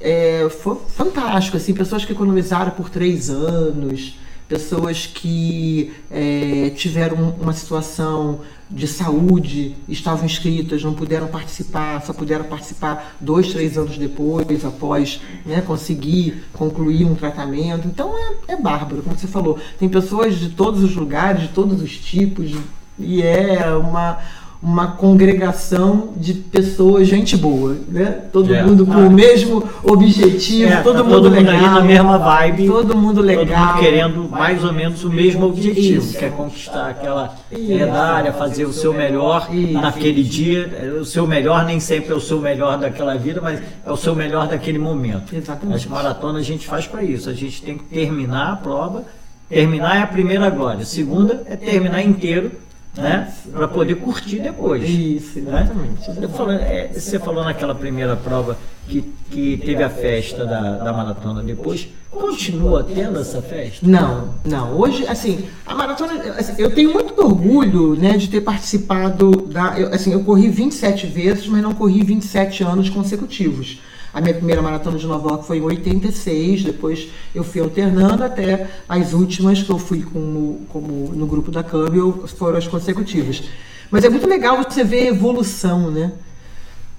[0.00, 0.46] é,
[0.88, 8.40] fantástico, assim, pessoas que economizaram por três anos, pessoas que é, tiveram uma situação
[8.74, 15.20] de saúde, estavam inscritas, não puderam participar, só puderam participar dois, três anos depois, após
[15.46, 17.86] né, conseguir concluir um tratamento.
[17.86, 19.58] Então é, é bárbaro, como você falou.
[19.78, 22.52] Tem pessoas de todos os lugares, de todos os tipos,
[22.98, 24.18] e é uma
[24.64, 28.22] uma congregação de pessoas, gente boa, né?
[28.32, 28.62] Todo é.
[28.62, 29.06] mundo com ah.
[29.06, 32.96] o mesmo objetivo, é, todo, tá mundo todo mundo legal, ali na mesma vibe, todo
[32.96, 36.16] mundo legal, todo mundo querendo mais ou menos o mesmo objetivo, Isso.
[36.16, 39.74] que é conquistar aquela medalha, fazer o seu melhor Isso.
[39.74, 40.94] naquele dia.
[40.98, 44.14] O seu melhor nem sempre é o seu melhor daquela vida, mas é o seu
[44.14, 45.36] melhor daquele momento.
[45.36, 45.76] Exatamente.
[45.76, 47.28] As maratonas a gente faz para isso.
[47.28, 49.04] A gente tem que terminar a prova.
[49.46, 50.80] Terminar é a primeira glória.
[50.80, 52.50] A segunda é terminar inteiro
[52.96, 53.32] né?
[53.52, 54.88] Para poder curtir depois.
[54.88, 56.10] Isso, exatamente.
[56.10, 56.28] Né?
[56.28, 61.42] Falando, é, você falou naquela primeira prova que, que teve a festa da, da maratona
[61.42, 61.88] depois.
[62.10, 63.84] Continua tendo essa festa?
[63.84, 64.78] Não, não.
[64.78, 66.12] Hoje, assim, a maratona.
[66.38, 69.78] Assim, eu tenho muito orgulho né, de ter participado da.
[69.78, 73.80] Eu, assim, eu corri 27 vezes, mas não corri 27 anos consecutivos.
[74.14, 78.70] A minha primeira maratona de Nova York foi em 86, depois eu fui alternando até
[78.88, 83.42] as últimas que eu fui como, como no grupo da Campbell foram as consecutivas.
[83.90, 86.12] Mas é muito legal você ver a evolução, né?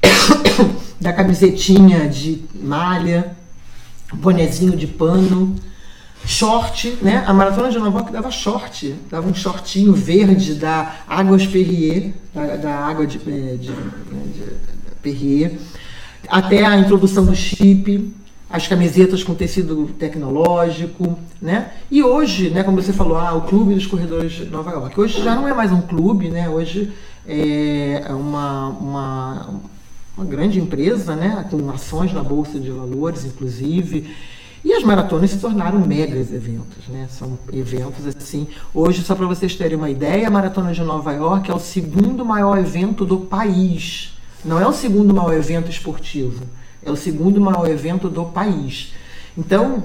[0.99, 3.37] da camisetinha de malha,
[4.13, 5.55] bonezinho de pano,
[6.25, 7.23] short, né?
[7.25, 12.57] A maratona de Nova York dava short, dava um shortinho verde da Águas Perrier, da,
[12.57, 14.51] da água de, de, de, de
[15.01, 15.57] Perrier
[16.29, 18.13] até a introdução do chip,
[18.49, 21.71] as camisetas com tecido tecnológico, né?
[21.89, 24.99] E hoje, né, como você falou, ah, o Clube dos Corredores de Nova York.
[24.99, 26.47] Hoje já não é mais um clube, né?
[26.47, 26.91] Hoje
[27.27, 29.49] é uma, uma,
[30.17, 31.45] uma grande empresa, né?
[31.49, 34.15] Com ações na Bolsa de Valores, inclusive.
[34.63, 37.07] E as maratonas se tornaram megas eventos, né?
[37.09, 38.47] São eventos assim.
[38.73, 42.23] Hoje, só para vocês terem uma ideia, a Maratona de Nova York é o segundo
[42.23, 44.14] maior evento do país
[44.45, 46.43] não é o segundo maior evento esportivo,
[46.85, 48.93] é o segundo maior evento do país.
[49.37, 49.83] Então,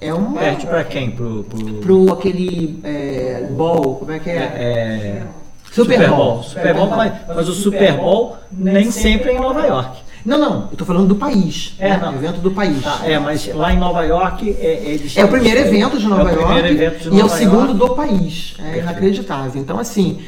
[0.00, 0.32] é um.
[0.32, 1.10] Perde para quem?
[1.10, 1.74] Pro, pro...
[1.74, 4.34] pro aquele é, Ball, como é que é?
[4.34, 5.26] é, é...
[5.70, 6.16] Super, Super Bowl.
[6.16, 6.42] Bowl.
[6.42, 10.10] Super Bowl, mas, mas o Super Bowl nem sempre é em Nova York.
[10.24, 11.74] Não, não, eu tô falando do país.
[11.78, 12.12] É, né?
[12.14, 12.82] evento do país.
[12.82, 16.30] Tá, é, mas lá em Nova York é, é, é o primeiro evento de Nova
[16.30, 17.74] é York evento de Nova e é o segundo York.
[17.74, 18.54] do país.
[18.58, 18.82] É Perfeito.
[18.82, 19.62] inacreditável.
[19.62, 20.20] Então, assim,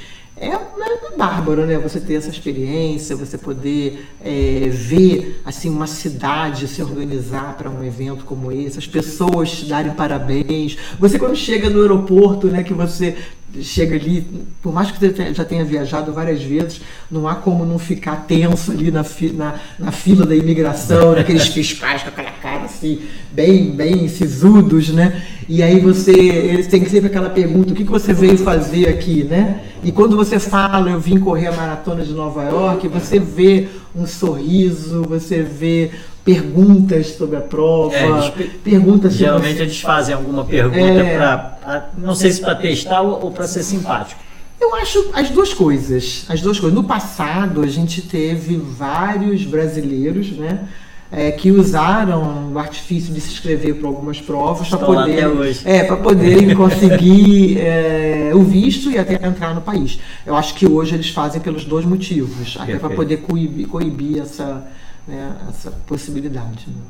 [0.43, 0.59] é,
[1.17, 1.79] bárbaro, né?
[1.79, 7.85] Você ter essa experiência, você poder é, ver assim uma cidade se organizar para um
[7.85, 10.77] evento como esse, as pessoas te darem parabéns.
[10.99, 13.17] Você quando chega no aeroporto, né, que você
[13.61, 14.27] chega ali,
[14.63, 18.73] por mais que você já tenha viajado várias vezes, não há como não ficar tenso
[18.73, 22.31] ali na, fi, na, na fila da imigração, naqueles fiscais com aquela
[22.65, 23.01] assim,
[23.33, 25.23] bem, bem sisudos, né?
[25.49, 29.25] E aí você, eles têm sempre aquela pergunta, o que, que você veio fazer aqui,
[29.25, 29.61] né?
[29.85, 34.07] E quando você fala, eu vim correr a maratona de Nova York, você vê um
[34.07, 35.91] sorriso, você vê
[36.25, 42.31] perguntas sobre a prova, é, perguntas geralmente eles fazem alguma pergunta é, para não sei
[42.31, 44.21] se para testar ou, ou para ser simpático.
[44.61, 46.73] Eu acho as duas coisas, as duas coisas.
[46.73, 50.69] No passado a gente teve vários brasileiros, né?
[51.15, 55.27] É, que usaram o artifício de se inscrever para algumas provas para poder,
[55.67, 60.01] é, para poderem conseguir é, o visto e até entrar no país.
[60.25, 64.67] Eu acho que hoje eles fazem pelos dois motivos, até para poder coibir, coibir essa,
[65.07, 66.65] né, essa possibilidade.
[66.69, 66.83] Né?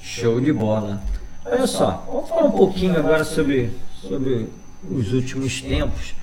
[0.00, 1.02] Show de bola.
[1.44, 4.46] Olha só, vamos falar um pouquinho agora sobre, sobre
[4.88, 6.14] os últimos tempos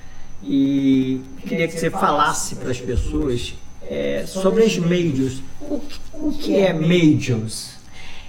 [0.42, 3.54] e queria que você falasse para as pessoas
[3.90, 5.42] é, sobre as majors.
[5.60, 5.80] O,
[6.14, 7.70] o que é majors?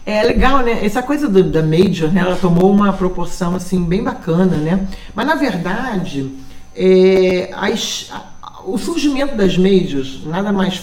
[0.03, 0.83] É legal, né?
[0.83, 2.21] Essa coisa do, da major, né?
[2.21, 4.87] Ela tomou uma proporção assim bem bacana, né?
[5.13, 6.31] Mas na verdade,
[6.75, 10.81] é, as, a, o surgimento das majors nada mais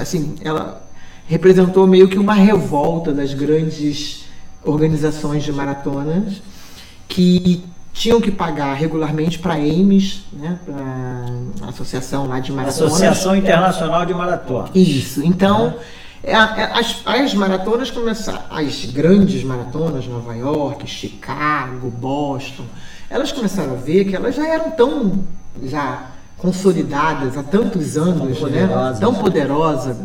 [0.00, 0.82] assim, ela
[1.28, 4.24] representou meio que uma revolta das grandes
[4.64, 6.42] organizações de maratonas
[7.06, 7.64] que
[7.96, 12.82] tinham que pagar regularmente para a AMES, né, para a Associação lá de Maratonas.
[12.82, 14.68] Associação Internacional de Maratona.
[14.74, 15.24] Isso.
[15.24, 15.74] Então,
[16.22, 22.64] é, é, as, as maratonas começaram, as grandes maratonas, Nova York, Chicago, Boston,
[23.08, 25.24] elas começaram a ver que elas já eram tão
[25.62, 28.68] já consolidadas há tantos anos, tão né?
[29.00, 29.96] Tão poderosa,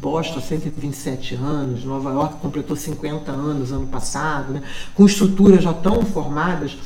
[0.00, 4.62] Boston 127 anos, Nova York completou 50 anos ano passado, né?
[4.94, 6.76] com estruturas já tão formadas,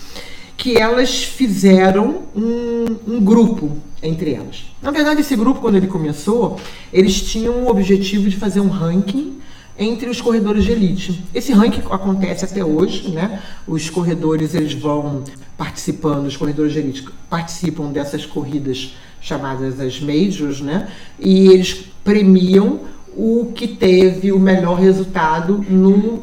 [0.56, 4.66] que elas fizeram um, um, grupo entre elas.
[4.80, 6.58] Na verdade, esse grupo, quando ele começou,
[6.92, 9.38] eles tinham o objetivo de fazer um ranking
[9.78, 11.24] entre os corredores de elite.
[11.34, 13.42] Esse ranking acontece até hoje, né?
[13.66, 15.24] Os corredores eles vão
[15.56, 20.88] participando, os corredores de elite participam dessas corridas chamadas as majors, né?
[21.18, 22.80] E eles premiam
[23.16, 26.22] o que teve o melhor resultado no,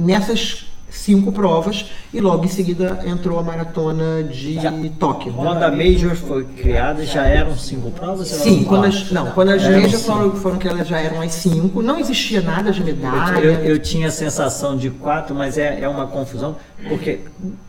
[0.00, 5.32] nessas cinco provas e logo em seguida entrou a maratona de já, Tóquio.
[5.32, 8.28] Quando a Major foi criada, já eram cinco provas?
[8.28, 11.82] Sim, quando as, não, quando as Major foram, foram que elas já eram as cinco,
[11.82, 13.38] não existia nada de medalha.
[13.38, 16.56] Eu, eu tinha a sensação de quatro, mas é, é uma confusão,
[16.88, 17.20] porque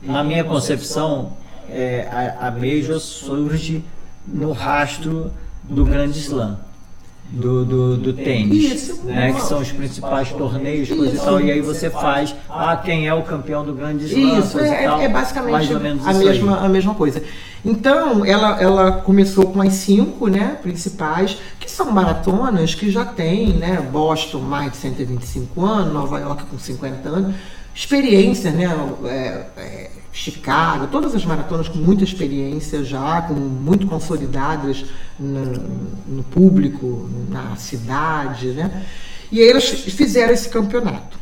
[0.02, 1.34] na minha concepção
[1.70, 3.84] é, a, a Major surge
[4.28, 5.32] no rastro
[5.64, 6.69] do Grande Slam
[7.32, 9.04] do, do, do tênis, Isso.
[9.04, 13.08] né, que são os principais torneios, coisa e tal, e aí você faz, ah, quem
[13.08, 16.96] é o campeão do grande slam, Isso, é, tal, é basicamente a, mesma, a mesma
[16.96, 17.22] coisa.
[17.64, 23.50] Então, ela, ela começou com as cinco né, principais, que são maratonas que já tem,
[23.54, 27.36] né, Boston mais de 125 anos, Nova York com 50 anos,
[27.80, 28.68] experiência, né,
[29.06, 34.84] é, é, Chicago, todas as maratonas com muita experiência já, com muito consolidadas
[35.18, 35.46] no,
[36.06, 38.84] no público, na cidade, né?
[39.32, 41.18] E aí eles fizeram esse campeonato.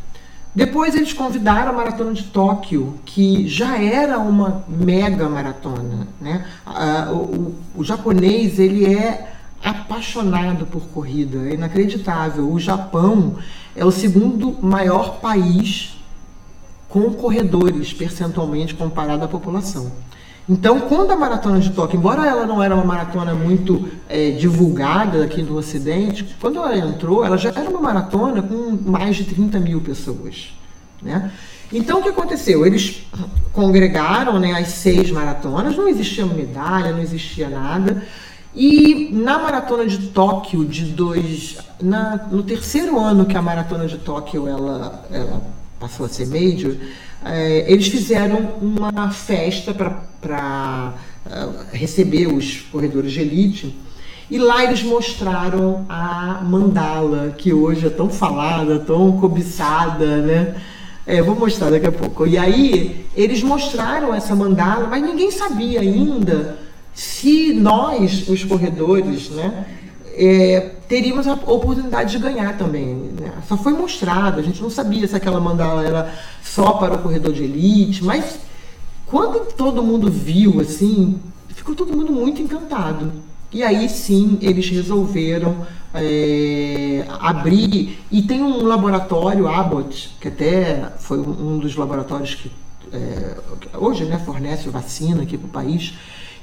[0.55, 6.07] Depois eles convidaram a Maratona de Tóquio, que já era uma mega maratona.
[6.19, 6.43] Né?
[7.11, 12.51] o, o, japonês ele é apaixonado por corrida, é inacreditável.
[12.51, 13.35] O Japão
[13.75, 15.96] é o segundo maior país
[16.89, 19.91] com corredores percentualmente comparado à população.
[20.49, 25.25] Então, quando a maratona de Tóquio, embora ela não era uma maratona muito é, divulgada
[25.25, 29.59] aqui no Ocidente, quando ela entrou, ela já era uma maratona com mais de 30
[29.59, 30.53] mil pessoas.
[31.01, 31.29] Né?
[31.71, 32.65] Então, o que aconteceu?
[32.65, 33.05] Eles
[33.51, 38.03] congregaram né, as seis maratonas, não existia medalha, não existia nada.
[38.55, 43.97] E na maratona de Tóquio, de dois, na, no terceiro ano que a maratona de
[43.97, 45.41] Tóquio ela, ela
[45.79, 46.75] passou a ser major,
[47.23, 50.93] é, eles fizeram uma festa para
[51.25, 53.75] uh, receber os corredores de elite.
[54.29, 60.55] E lá eles mostraram a mandala, que hoje é tão falada, tão cobiçada, né?
[61.05, 62.27] É, vou mostrar daqui a pouco.
[62.27, 66.57] E aí, eles mostraram essa mandala, mas ninguém sabia ainda
[66.93, 69.65] se nós, os corredores, né,
[70.15, 72.95] é, teríamos a oportunidade de ganhar também.
[73.19, 73.33] Né?
[73.47, 77.33] Só foi mostrado, a gente não sabia se aquela mandala era só para o corredor
[77.33, 78.39] de elite, mas
[79.05, 81.19] quando todo mundo viu, assim,
[81.49, 83.11] ficou todo mundo muito encantado.
[83.51, 87.99] E aí sim eles resolveram é, abrir.
[88.11, 92.51] E tem um laboratório, Abbott, que até foi um dos laboratórios que
[92.91, 93.37] é,
[93.77, 95.93] hoje né, fornece vacina aqui para o país,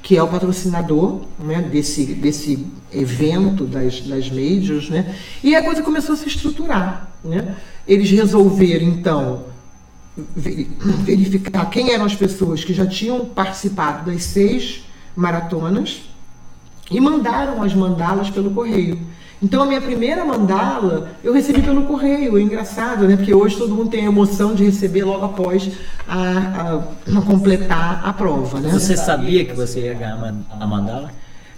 [0.05, 4.87] que é o patrocinador né, desse, desse evento das, das majors.
[4.87, 7.09] Né, e a coisa começou a se estruturar.
[7.23, 7.55] Né?
[7.87, 9.45] Eles resolveram, então,
[10.35, 14.83] verificar quem eram as pessoas que já tinham participado das seis
[15.15, 16.03] maratonas
[16.91, 18.99] e mandaram as mandalas pelo correio.
[19.41, 23.15] Então a minha primeira mandala eu recebi pelo correio, é engraçado, né?
[23.17, 25.69] Porque hoje todo mundo tem a emoção de receber logo após
[26.07, 28.69] a, a, a completar a prova, né?
[28.69, 31.11] Você sabia que você ia ganhar a mandala?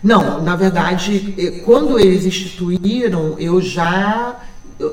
[0.04, 4.36] Não, na verdade, quando eles instituíram, eu já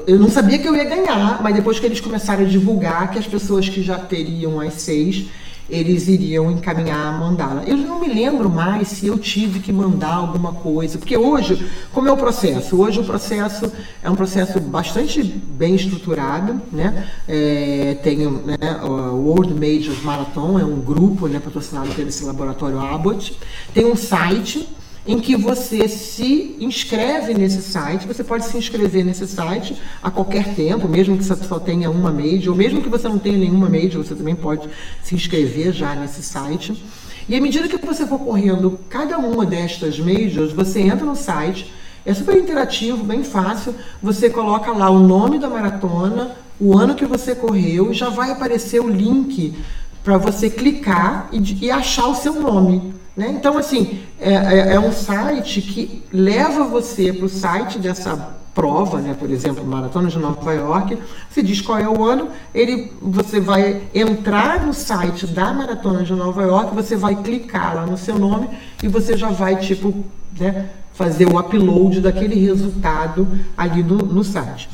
[0.07, 3.19] eu não sabia que eu ia ganhar, mas depois que eles começaram a divulgar que
[3.19, 5.27] as pessoas que já teriam as seis
[5.69, 7.65] eles iriam encaminhar a mandala.
[7.67, 12.09] Eu não me lembro mais se eu tive que mandar alguma coisa, porque hoje, como
[12.09, 12.81] é o processo?
[12.81, 17.09] Hoje o processo é um processo bastante bem estruturado, né?
[17.27, 22.79] É, tem né, o World Majors Marathon, é um grupo né, patrocinado pelo esse laboratório
[22.79, 23.39] Abbott,
[23.73, 24.69] tem um site
[25.07, 28.07] em que você se inscreve nesse site.
[28.07, 32.11] Você pode se inscrever nesse site a qualquer tempo, mesmo que você só tenha uma
[32.11, 34.69] major, ou mesmo que você não tenha nenhuma major, você também pode
[35.03, 36.83] se inscrever já nesse site.
[37.29, 41.73] E à medida que você for correndo cada uma destas majors, você entra no site,
[42.05, 43.75] é super interativo, bem fácil.
[44.03, 48.31] Você coloca lá o nome da maratona, o ano que você correu, e já vai
[48.31, 49.55] aparecer o link
[50.03, 52.95] para você clicar e, e achar o seu nome.
[53.17, 53.29] Né?
[53.31, 59.01] Então, assim, é, é, é, um site que leva você para o site dessa prova,
[59.01, 59.17] né?
[59.19, 60.99] por exemplo, Maratona de Nova York,
[61.29, 66.13] você diz qual é o ano, ele, você vai entrar no site da Maratona de
[66.13, 68.49] Nova York, você vai clicar lá no seu nome
[68.83, 69.95] e você já vai, tipo,
[70.39, 74.69] né, fazer o upload daquele resultado ali no, no site.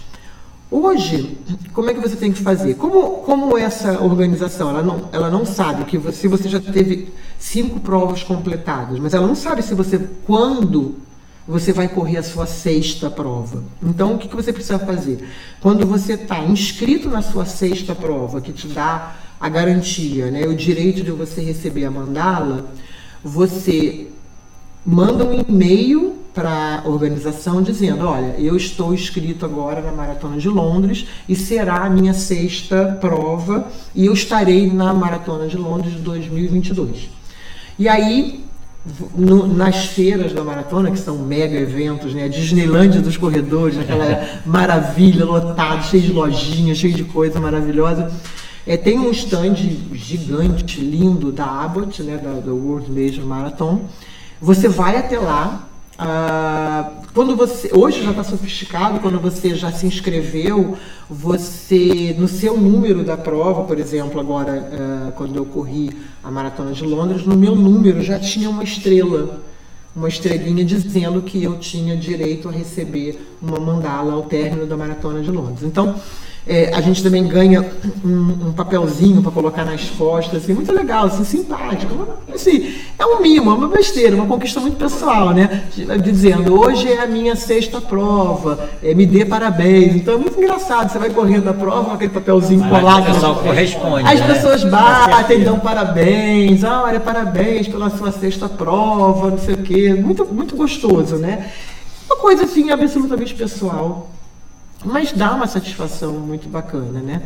[0.71, 1.37] Hoje,
[1.73, 2.75] como é que você tem que fazer?
[2.75, 7.13] Como, como essa organização, ela não, ela não sabe que você, se você já teve
[7.41, 10.95] cinco provas completadas, mas ela não sabe se você, quando
[11.47, 13.65] você vai correr a sua sexta prova.
[13.83, 15.29] Então, o que, que você precisa fazer?
[15.61, 20.55] Quando você está inscrito na sua sexta prova, que te dá a garantia, né, o
[20.55, 22.71] direito de você receber a mandala,
[23.25, 24.07] você
[24.87, 30.49] manda um e-mail para a organização dizendo: olha, eu estou inscrito agora na Maratona de
[30.49, 36.01] Londres e será a minha sexta prova e eu estarei na Maratona de Londres de
[36.01, 37.11] 2022.
[37.79, 38.45] E aí,
[39.15, 42.25] no, nas feiras da maratona, que são mega eventos, né?
[42.25, 48.11] A Disneylândia dos corredores, aquela maravilha, lotado, cheio de lojinhas, cheio de coisa maravilhosa.
[48.67, 49.57] É, tem um stand
[49.95, 53.83] gigante, lindo da Abbott, né, da, da World Major Marathon.
[54.41, 55.70] Você vai até lá,
[56.03, 60.79] ah, quando você hoje já está sofisticado, quando você já se inscreveu,
[61.11, 65.91] você no seu número da prova, por exemplo, agora uh, quando eu corri
[66.25, 69.43] a maratona de Londres, no meu número já tinha uma estrela,
[69.95, 75.21] uma estrelinha dizendo que eu tinha direito a receber uma mandala ao término da maratona
[75.21, 75.65] de Londres.
[75.65, 75.97] Então
[76.47, 77.65] é, a gente também ganha
[78.05, 82.09] um, um papelzinho para colocar nas costas, assim, muito legal, assim, simpático.
[82.33, 85.65] Assim, é um mimo, é uma besteira, uma conquista muito pessoal, né?
[86.03, 89.97] Dizendo, hoje é a minha sexta prova, é, me dê parabéns.
[89.97, 93.03] Então é muito engraçado, você vai correndo a prova com aquele papelzinho colado.
[93.03, 94.09] O pessoal corresponde.
[94.09, 94.27] As né?
[94.27, 99.95] pessoas batem, dão parabéns, ah, olha, parabéns pela sua sexta prova, não sei o quê.
[99.95, 101.51] Muito, muito gostoso, né?
[102.07, 104.09] Uma coisa assim absolutamente pessoal
[104.85, 107.23] mas dá uma satisfação muito bacana, né?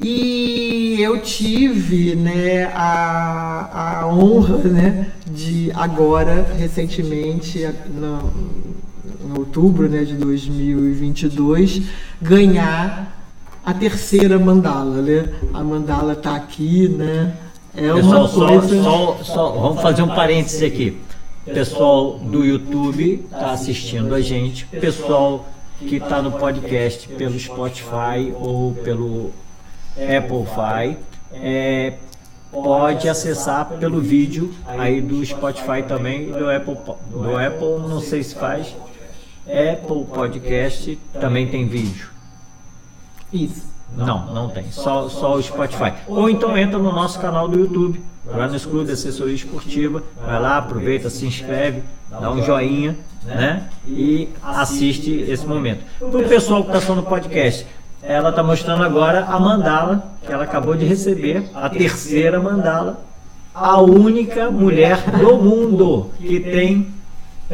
[0.00, 8.32] E eu tive né, a, a honra né, de agora, recentemente, no,
[9.24, 11.82] em outubro né, de 2022,
[12.20, 13.16] ganhar
[13.64, 15.00] a terceira mandala.
[15.02, 15.28] Né?
[15.54, 17.36] A mandala está aqui, né?
[17.74, 18.82] É uma Pessoal, coisa...
[18.82, 20.98] Só, só, só, vamos fazer um parêntese aqui.
[21.44, 24.66] Pessoal do YouTube está assistindo a gente.
[24.66, 25.46] Pessoal
[25.88, 29.30] que está no podcast pelo Spotify ou pelo
[29.96, 30.98] Applefy,
[31.32, 31.94] é,
[32.50, 36.76] pode acessar pelo vídeo aí do Spotify também do Apple
[37.10, 38.74] do Apple não sei se faz.
[39.44, 42.10] Apple Podcast também tem vídeo.
[43.32, 43.66] Isso.
[43.96, 44.70] Não não tem.
[44.70, 45.92] Só só o Spotify.
[46.06, 50.02] Ou então entra no nosso canal do YouTube Runners Club Assessoria Esportiva.
[50.24, 53.64] Vai lá aproveita se inscreve dá um joinha né?
[53.86, 55.84] E assiste esse momento.
[55.98, 57.66] Para o pessoal que está só no podcast,
[58.02, 63.04] ela está mostrando agora a mandala que ela acabou de receber, a terceira mandala,
[63.54, 66.92] a única mulher do mundo que tem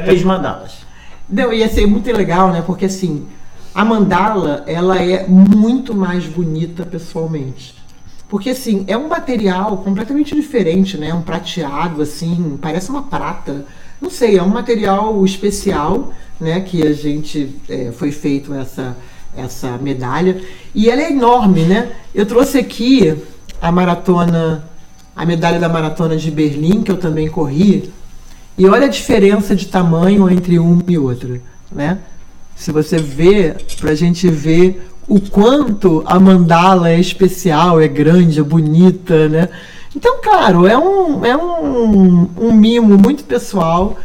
[0.05, 0.87] Três mandalas.
[1.29, 2.62] Não, ia ser muito legal, né?
[2.64, 3.27] Porque assim,
[3.75, 7.75] a mandala, ela é muito mais bonita pessoalmente.
[8.29, 11.12] Porque assim, é um material completamente diferente, né?
[11.12, 13.66] Um prateado assim, parece uma prata.
[14.01, 16.61] Não sei, é um material especial, né?
[16.61, 18.97] Que a gente é, foi feito essa
[19.37, 20.41] essa medalha
[20.75, 21.93] e ela é enorme, né?
[22.15, 23.17] Eu trouxe aqui
[23.61, 24.65] a maratona,
[25.15, 27.93] a medalha da maratona de Berlim que eu também corri
[28.57, 31.41] e olha a diferença de tamanho entre uma e outra,
[31.71, 31.99] né?
[32.57, 38.41] Se você vê, para a gente ver o quanto a mandala é especial, é grande,
[38.41, 39.49] é bonita, né?
[39.95, 43.97] Então, claro, é um, é um, um mimo muito pessoal.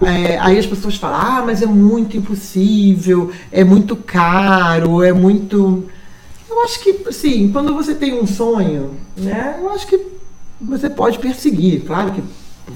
[0.00, 5.84] É, aí as pessoas falam, ah, mas é muito impossível, é muito caro, é muito.
[6.48, 9.58] Eu acho que, assim, quando você tem um sonho, né?
[9.60, 9.98] Eu acho que
[10.60, 11.84] você pode perseguir.
[11.84, 12.22] Claro que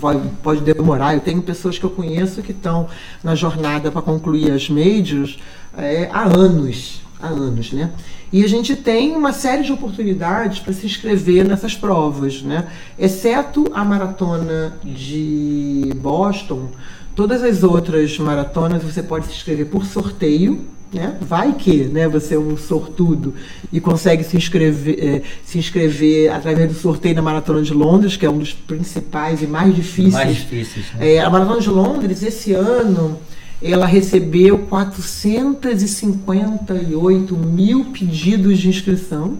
[0.00, 1.14] pode, pode demorar.
[1.14, 2.88] Eu tenho pessoas que eu conheço que estão
[3.22, 5.38] na jornada para concluir as majors
[5.76, 7.90] é, há anos há anos, né?
[8.32, 12.68] E a gente tem uma série de oportunidades para se inscrever nessas provas, né?
[12.98, 16.68] Exceto a maratona de Boston,
[17.16, 21.16] todas as outras maratonas você pode se inscrever por sorteio, né?
[21.20, 22.08] Vai que, né?
[22.08, 23.34] Você é um sortudo
[23.72, 28.26] e consegue se inscrever, eh, se inscrever através do sorteio na maratona de Londres, que
[28.26, 30.14] é um dos principais e mais difíceis.
[30.14, 30.86] Mais difíceis.
[30.94, 31.14] Né?
[31.14, 33.18] É, a maratona de Londres esse ano
[33.62, 39.38] ela recebeu 458 mil pedidos de inscrição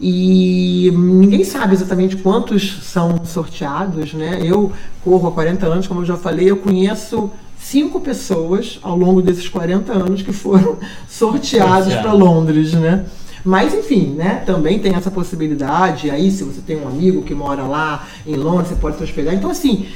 [0.00, 4.38] e ninguém sabe exatamente quantos são sorteados, né?
[4.42, 4.72] Eu
[5.02, 9.48] corro há 40 anos, como eu já falei, eu conheço cinco pessoas ao longo desses
[9.48, 13.04] 40 anos que foram sorteados para Londres, né?
[13.44, 14.42] Mas enfim, né?
[14.46, 16.10] Também tem essa possibilidade.
[16.10, 19.34] Aí, se você tem um amigo que mora lá em Londres, você pode se hospedar.
[19.34, 19.86] Então, assim,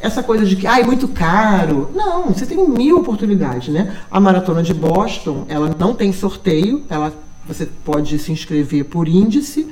[0.00, 1.90] essa coisa de que ah, é muito caro.
[1.94, 3.96] Não, você tem mil oportunidades, né?
[4.10, 7.12] A maratona de Boston, ela não tem sorteio, ela
[7.46, 9.66] você pode se inscrever por índice,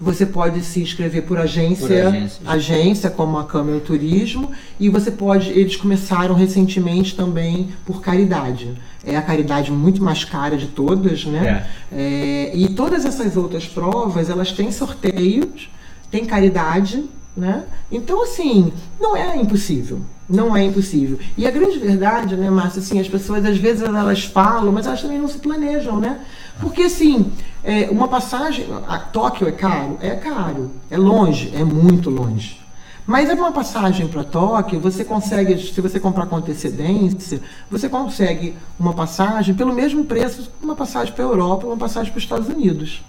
[0.00, 4.50] você pode se inscrever por agência, por agência, agência como a Câmara Turismo,
[4.80, 8.72] e você pode, eles começaram recentemente também por caridade.
[9.04, 11.66] É a caridade muito mais cara de todas, né?
[11.92, 12.00] É.
[12.00, 15.68] É, e todas essas outras provas, elas têm sorteios,
[16.10, 17.04] tem caridade,
[17.38, 17.64] né?
[17.90, 20.00] Então, assim, não é impossível.
[20.28, 21.18] Não é impossível.
[21.38, 25.00] E a grande verdade, né, Márcia, assim, as pessoas às vezes elas falam, mas elas
[25.00, 26.20] também não se planejam, né?
[26.60, 27.32] Porque, assim,
[27.64, 28.66] é, uma passagem.
[28.86, 29.96] A Tóquio é caro?
[30.02, 30.70] É caro.
[30.90, 31.52] É longe?
[31.54, 32.58] É muito longe.
[33.06, 38.54] Mas é uma passagem para Tóquio, você consegue, se você comprar com antecedência, você consegue
[38.78, 42.48] uma passagem pelo mesmo preço uma passagem para a Europa, uma passagem para os Estados
[42.48, 43.02] Unidos.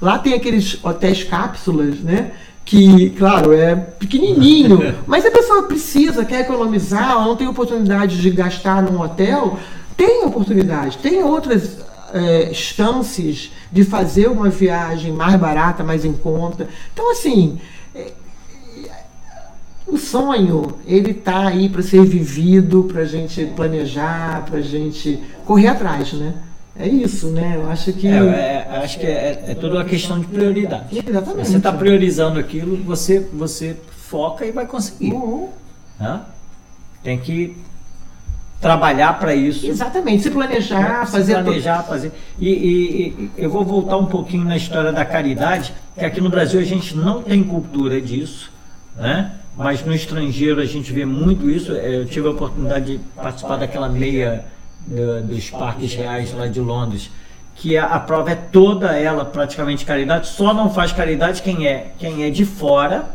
[0.00, 2.32] Lá tem aqueles hotéis cápsulas, né?
[2.66, 8.82] Que, claro, é pequenininho, mas a pessoa precisa, quer economizar, não tem oportunidade de gastar
[8.82, 9.56] num hotel,
[9.96, 11.78] tem oportunidade, tem outras
[12.12, 16.68] é, chances de fazer uma viagem mais barata, mais em conta.
[16.92, 17.60] Então, assim,
[17.94, 18.10] é,
[19.86, 25.22] o sonho, ele tá aí para ser vivido, para a gente planejar, para a gente
[25.44, 26.34] correr atrás, né?
[26.78, 27.54] É isso, né?
[27.56, 28.06] Eu acho que.
[28.06, 31.02] É, é, acho que é, é toda uma questão de prioridade.
[31.06, 31.48] Exatamente.
[31.48, 35.12] Você está priorizando aquilo, você, você foca e vai conseguir.
[35.12, 35.48] Uhum.
[35.98, 36.20] Né?
[37.02, 37.56] Tem que
[38.60, 39.66] trabalhar para isso.
[39.66, 41.42] Exatamente, se planejar, se fazer.
[41.42, 42.12] planejar, fazer.
[42.38, 46.28] E, e, e, eu vou voltar um pouquinho na história da caridade, que aqui no
[46.28, 48.50] Brasil a gente não tem cultura disso,
[48.96, 49.32] né?
[49.56, 51.72] Mas no estrangeiro a gente vê muito isso.
[51.72, 54.44] Eu tive a oportunidade de participar daquela meia
[54.86, 57.10] do, dos parques reais lá de Londres,
[57.56, 61.92] que a, a, prova é toda ela praticamente caridade, só não faz caridade quem é
[61.98, 63.06] quem é de fora,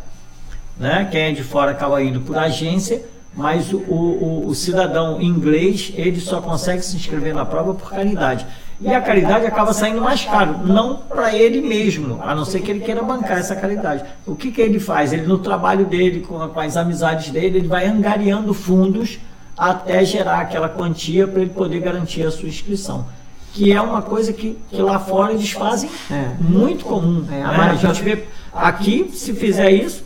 [0.77, 1.07] né?
[1.11, 3.03] Quem é de fora acaba indo por agência,
[3.35, 8.45] mas o, o, o cidadão inglês ele só consegue se inscrever na prova por caridade.
[8.81, 12.71] E a caridade acaba saindo mais caro, não para ele mesmo, a não ser que
[12.71, 14.03] ele queira bancar essa caridade.
[14.25, 15.13] O que, que ele faz?
[15.13, 19.19] Ele, no trabalho dele, com, com as amizades dele, ele vai angariando fundos
[19.61, 23.05] até gerar aquela quantia para ele poder garantir a sua inscrição.
[23.53, 26.31] Que é uma coisa que, que lá fora eles fazem é.
[26.39, 27.23] muito comum.
[27.29, 27.69] É, né?
[27.69, 30.03] A gente vê aqui, se fizer isso,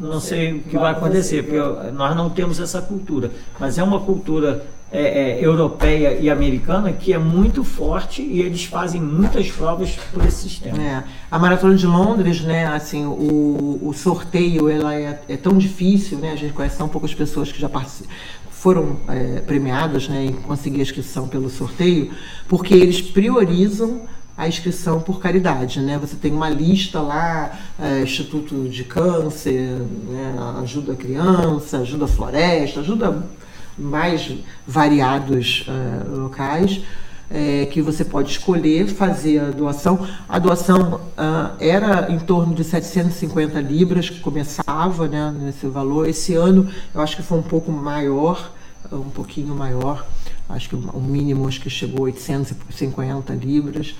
[0.00, 3.30] não sei o que vai acontecer, porque nós não temos essa cultura.
[3.60, 8.64] Mas é uma cultura é, é, europeia e americana que é muito forte e eles
[8.64, 10.82] fazem muitas provas por esse sistema.
[10.82, 11.04] É.
[11.30, 16.32] A maratona de Londres, né, assim, o, o sorteio ela é, é, tão difícil, né?
[16.32, 18.08] A gente conhece tão poucas pessoas que já participam
[18.66, 22.10] foram é, premiados né, em conseguir a inscrição pelo sorteio,
[22.48, 24.00] porque eles priorizam
[24.36, 25.96] a inscrição por caridade, né?
[25.98, 29.60] Você tem uma lista lá, é, Instituto de Câncer,
[30.08, 33.24] né, ajuda a criança, ajuda a floresta, ajuda
[33.78, 34.34] mais
[34.66, 36.82] variados uh, locais
[37.30, 40.06] é, que você pode escolher fazer a doação.
[40.28, 46.08] A doação uh, era em torno de 750 libras, que começava né, nesse valor.
[46.08, 48.52] Esse ano eu acho que foi um pouco maior,
[48.92, 50.06] um pouquinho maior.
[50.48, 53.94] Acho que o mínimo acho que chegou a 850 libras.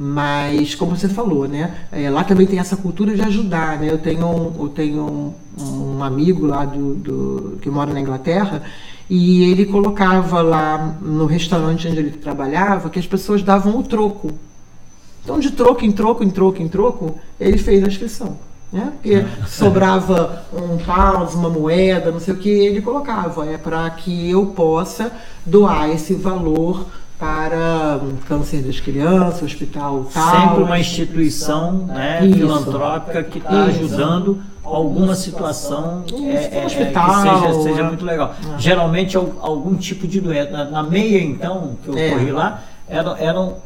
[0.00, 1.74] Mas, como você falou, né?
[1.90, 3.90] É, lá também tem essa cultura de ajudar, né?
[3.90, 8.62] Eu tenho um, eu tenho um, um amigo lá do, do, que mora na Inglaterra
[9.10, 14.30] e ele colocava lá no restaurante onde ele trabalhava que as pessoas davam o troco.
[15.24, 18.38] Então, de troco em troco, em troco, em troco, ele fez a inscrição.
[18.72, 18.92] Né?
[18.92, 23.46] Porque sobrava um pound, uma moeda, não sei o que, ele colocava.
[23.46, 25.10] É para que eu possa
[25.46, 26.86] doar esse valor
[27.18, 30.40] para câncer das crianças, hospital tal.
[30.40, 37.62] Sempre uma instituição né, filantrópica que está ajudando alguma situação é, é, hospital, que seja,
[37.62, 38.34] seja muito legal.
[38.54, 38.58] É.
[38.58, 40.50] Geralmente algum tipo de doença.
[40.50, 42.10] Na, na meia, então, que eu é.
[42.10, 43.56] corri lá, eram, eram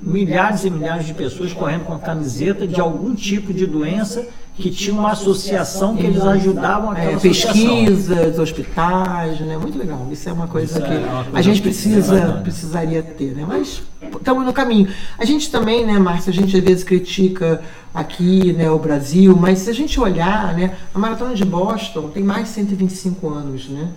[0.00, 4.70] milhares e milhares de pessoas correndo com a camiseta de algum tipo de doença que
[4.70, 9.56] tinha uma associação que eles ajudavam a é, pesquisas, hospitais, né?
[9.56, 10.06] Muito legal.
[10.10, 13.44] Isso é uma coisa Isso que é uma coisa a gente precisa precisaria ter, né?
[13.48, 14.88] Mas estamos no caminho.
[15.18, 17.62] A gente também, né, Márcia, a gente às vezes critica
[17.94, 22.22] aqui, né, o Brasil, mas se a gente olhar, né, a maratona de Boston tem
[22.22, 23.88] mais de 125 anos, né?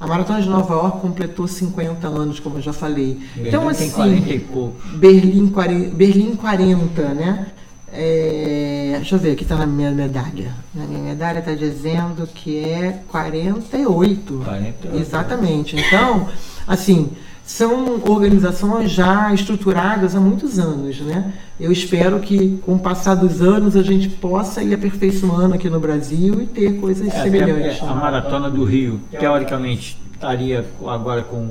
[0.00, 3.20] A Maratona de Nova York completou 50 anos, como eu já falei.
[3.34, 4.76] Berlim então, assim, 40 e pouco.
[4.96, 7.46] Berlim, 40, Berlim 40, né?
[7.92, 10.54] É, deixa eu ver, aqui está na minha medalha.
[10.74, 14.42] Na minha medalha está dizendo que é 48.
[14.44, 14.96] 48.
[14.96, 15.76] Exatamente.
[15.76, 16.28] Então,
[16.66, 17.10] assim,
[17.44, 21.32] são organizações já estruturadas há muitos anos, né?
[21.58, 25.80] Eu espero que, com o passar dos anos, a gente possa ir aperfeiçoando aqui no
[25.80, 27.82] Brasil e ter coisas é, semelhantes.
[27.82, 31.50] A Maratona do Rio, teoricamente, estaria agora com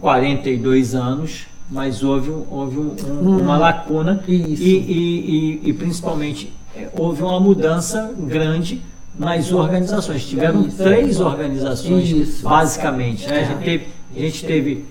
[0.00, 7.22] 42 anos, mas houve, houve um, um, uma lacuna e, e, e, principalmente é, houve
[7.22, 8.82] uma mudança grande
[9.16, 10.26] nas organizações.
[10.26, 10.76] Tiveram Isso.
[10.78, 12.42] três organizações, Isso.
[12.42, 13.28] basicamente.
[13.28, 13.40] Né?
[13.40, 14.84] A, gente teve, a gente teve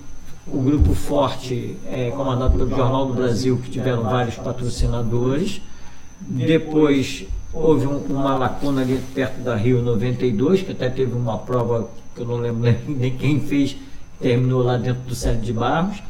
[0.46, 5.60] o Grupo Forte, é, comandado pelo Jornal do Brasil, que tiveram vários patrocinadores.
[6.20, 11.88] Depois houve um, uma lacuna ali perto da Rio 92, que até teve uma prova
[12.14, 13.76] que eu não lembro nem quem fez,
[14.18, 16.02] terminou lá dentro do Sérgio de Barros.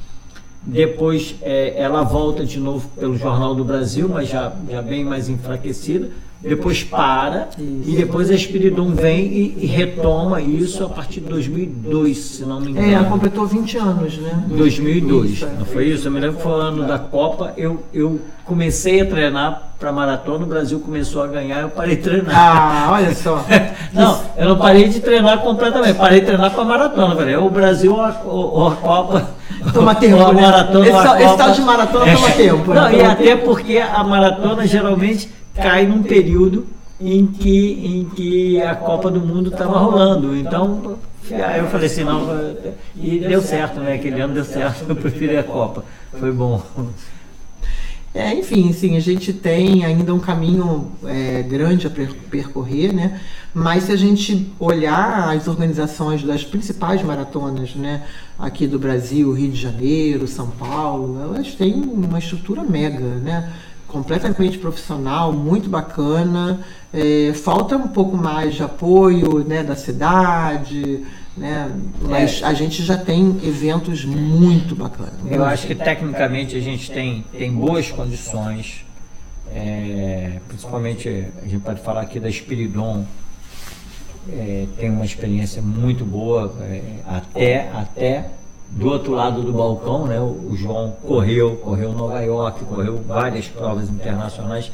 [0.62, 5.28] Depois é, ela volta de novo pelo Jornal do Brasil, mas já, já bem mais
[5.28, 6.10] enfraquecida.
[6.42, 12.16] Depois para e depois a Espiridon vem e, e, retoma isso a partir de 2002,
[12.16, 12.86] se não me engano.
[12.86, 14.44] É, ela completou 20 anos, né?
[14.48, 16.08] 2002, isso, não foi isso?
[16.08, 19.92] Eu me lembro que foi o ano da Copa, eu, eu comecei a treinar para
[19.92, 22.34] maratona, o Brasil começou a ganhar, eu parei de treinar.
[22.34, 23.44] Ah, olha só.
[23.92, 27.16] não, eu não parei de treinar completamente, parei de treinar para maratona.
[27.16, 29.39] Falei, o Brasil ou a, ou a Copa
[29.72, 30.16] Toma tempo.
[30.16, 30.42] Uma né?
[30.42, 32.74] maratona, esse, uma esse tal de maratona toma tempo.
[32.74, 32.96] Não, né?
[32.96, 36.66] e até porque a maratona geralmente cai num período
[37.00, 40.36] em que, em que a Copa do Mundo estava rolando.
[40.36, 40.98] Então,
[41.30, 42.54] eu falei assim, não,
[42.96, 43.94] e deu certo, né?
[43.94, 45.84] Aquele ano deu certo, eu preferi a Copa.
[46.12, 46.62] Foi bom.
[48.12, 53.20] É, enfim, sim, a gente tem ainda um caminho é, grande a percorrer, né?
[53.54, 58.04] Mas se a gente olhar as organizações das principais maratonas, né,
[58.36, 63.52] aqui do Brasil, Rio de Janeiro, São Paulo, elas têm uma estrutura mega, né?
[63.90, 66.60] completamente profissional, muito bacana.
[66.92, 71.04] É, falta um pouco mais de apoio né, da cidade,
[71.36, 71.70] né?
[72.02, 72.46] Mas é.
[72.46, 75.14] a gente já tem eventos muito bacanas.
[75.30, 78.84] Eu acho que tecnicamente a gente tem, tem boas condições,
[79.52, 81.08] é, principalmente
[81.42, 83.04] a gente pode falar aqui da Espiridon,
[84.28, 88.30] é, tem uma experiência muito boa, é, até, até
[88.70, 90.20] do outro lado do balcão, né?
[90.20, 94.70] O, João correu, correu Nova York, correu várias provas internacionais,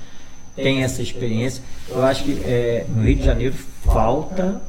[0.55, 1.63] tem essa experiência.
[1.89, 3.55] Eu acho que é, no Rio de Janeiro
[3.85, 4.61] falta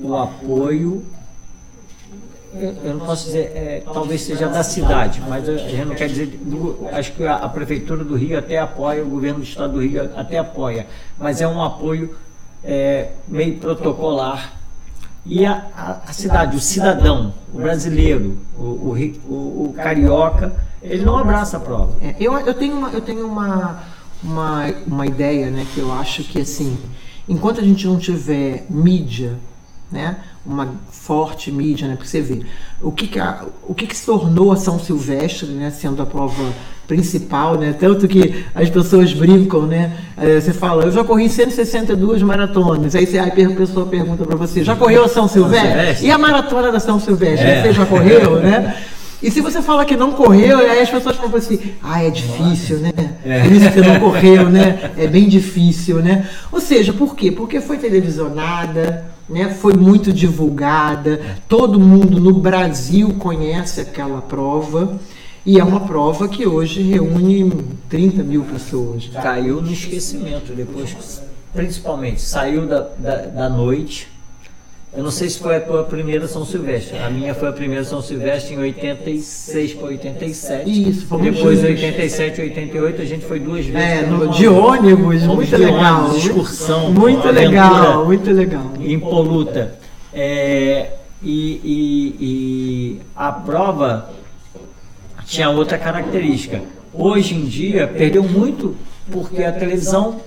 [0.00, 1.04] o apoio,
[2.54, 6.26] eu não posso dizer, é, talvez seja da cidade, mas a gente não quer dizer,
[6.42, 9.80] do, acho que a, a, Prefeitura do Rio até apoia, o governo do Estado do
[9.80, 10.86] Rio até apoia,
[11.18, 12.16] mas é um apoio
[12.64, 14.54] é, meio protocolar.
[15.24, 18.96] E a, a, cidade, o cidadão, o brasileiro, o, o,
[19.28, 21.96] o, o carioca, ele não abraça a prova.
[22.00, 23.82] É, eu, eu tenho, uma, eu tenho uma,
[24.22, 26.78] uma, uma ideia, né, que eu acho que assim,
[27.28, 29.36] enquanto a gente não tiver mídia
[29.90, 30.16] né?
[30.46, 31.96] uma forte mídia, né?
[31.96, 32.42] Porque você vê
[32.80, 35.70] o que, que, a, o que, que se tornou a São Silvestre, né?
[35.70, 36.52] Sendo a prova
[36.86, 37.74] principal, né?
[37.78, 39.96] Tanto que as pessoas brincam, né?
[40.16, 42.94] É, você fala, eu já corri 162 maratonas.
[42.94, 45.68] Aí você, aí a pessoa pergunta para você, já correu a São Silvestre?
[45.68, 46.06] Silvestre?
[46.06, 47.46] E a maratona da São Silvestre?
[47.46, 47.62] É.
[47.62, 48.76] Você já correu, né?
[49.22, 52.80] E se você fala que não correu, aí as pessoas falam assim, ah, é difícil,
[52.80, 52.92] né?
[53.24, 53.44] É.
[53.44, 54.92] Por isso que não correu, né?
[54.94, 56.28] É bem difícil, né?
[56.52, 57.32] Ou seja, por quê?
[57.32, 59.54] Porque foi televisionada, né?
[59.54, 64.98] foi muito divulgada, todo mundo no Brasil conhece aquela prova.
[65.44, 67.52] E é uma prova que hoje reúne
[67.88, 69.08] 30 mil pessoas.
[69.22, 71.22] Caiu no esquecimento depois,
[71.54, 74.08] principalmente, saiu da, da, da noite
[74.96, 76.96] eu não sei se foi a tua primeira São Silvestre.
[76.98, 80.88] A minha foi a primeira São Silvestre em 86 para 87.
[80.88, 83.78] Isso, fomos Depois, em 87 e 88, a gente foi duas vezes.
[83.78, 86.04] É, no, de ônibus, muito de legal.
[86.04, 86.90] Ônibus, excursão.
[86.90, 88.72] Muito legal, muito legal.
[88.80, 89.74] Impoluta.
[90.14, 90.92] É,
[91.22, 94.10] e, e, e a prova
[95.26, 96.62] tinha outra característica.
[96.94, 98.74] Hoje em dia, perdeu muito
[99.10, 100.20] porque a televisão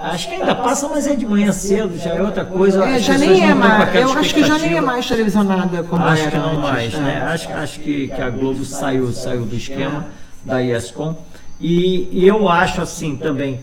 [0.00, 2.84] Acho que ainda passa, mas é de manhã cedo, já é outra coisa.
[2.84, 3.94] É, já nem é mais.
[3.94, 6.28] Eu acho que já nem é mais televisionada como acho era.
[6.28, 7.22] Acho que não antes, mais, né?
[7.22, 10.06] Acho, acho que, que a Globo saiu, saiu do esquema
[10.44, 11.16] da ESCOM.
[11.60, 13.60] E, e eu acho assim também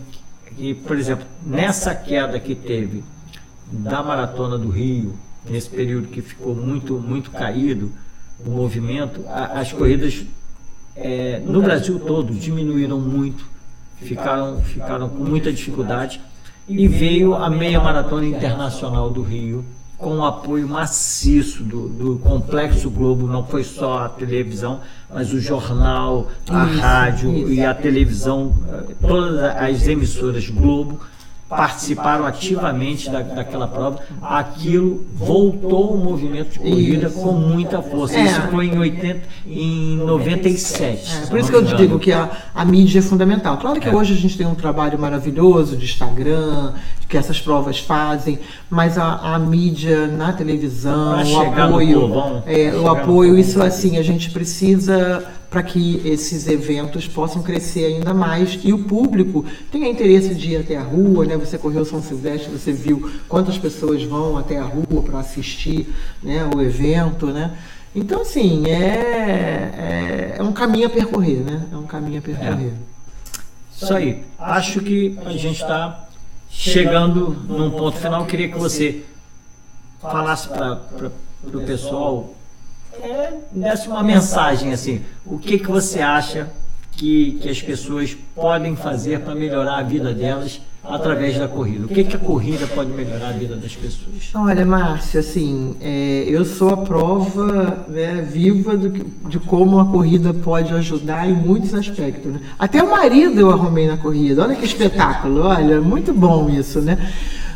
[0.54, 3.02] que, por exemplo, nessa queda que teve
[3.72, 5.18] da maratona do Rio,
[5.48, 7.90] nesse período que ficou muito, muito caído
[8.44, 10.24] o movimento, a, as corridas
[10.94, 13.46] é, no Brasil todo diminuíram muito
[14.00, 16.20] ficaram, ficaram com muita dificuldade.
[16.68, 19.64] E veio a meia maratona internacional do Rio,
[19.96, 24.80] com o apoio maciço do, do, Complexo Globo, não foi só a televisão,
[25.12, 31.00] mas o jornal, a rádio e a televisão, eh, todas as emissoras Globo
[31.48, 37.20] participaram ativamente da, daquela prova, aquilo voltou o movimento de corrida isso.
[37.20, 38.18] com muita força.
[38.18, 38.24] É.
[38.24, 41.16] Isso foi em, 80, em 97.
[41.22, 43.58] É, por isso que eu digo que a, a mídia é fundamental.
[43.58, 43.94] Claro que é.
[43.94, 46.72] hoje a gente tem um trabalho maravilhoso de Instagram,
[47.08, 53.38] que essas provas fazem, mas a, a mídia na televisão, o apoio, é, o apoio,
[53.38, 55.24] isso assim, a gente precisa
[55.56, 59.42] para que esses eventos possam crescer ainda mais e o público
[59.72, 61.34] tenha interesse de ir até a rua, né?
[61.38, 65.88] Você correu São Silvestre, você viu quantas pessoas vão até a rua para assistir,
[66.22, 67.56] né, o evento, né?
[67.94, 71.64] Então, assim, é, é, é, um caminho a percorrer, né?
[71.72, 72.68] É um caminho a percorrer.
[72.68, 73.82] É.
[73.82, 74.24] Isso aí.
[74.38, 76.06] Acho que a gente está
[76.50, 78.20] chegando num ponto final.
[78.20, 79.04] Eu queria que você
[80.02, 80.82] falasse para
[81.44, 82.35] o pessoal
[83.02, 85.02] é, desse uma mensagem assim.
[85.24, 86.48] O que, que você acha
[86.92, 91.84] que, que as pessoas podem fazer para melhorar a vida delas através da corrida?
[91.84, 94.30] O que, que a corrida pode melhorar a vida das pessoas?
[94.34, 98.88] Olha, Márcia, assim, é, eu sou a prova né, viva do,
[99.28, 102.32] de como a corrida pode ajudar em muitos aspectos.
[102.32, 102.40] Né?
[102.58, 104.42] Até o marido eu arrumei na corrida.
[104.42, 106.98] Olha que espetáculo, olha, muito bom isso, né?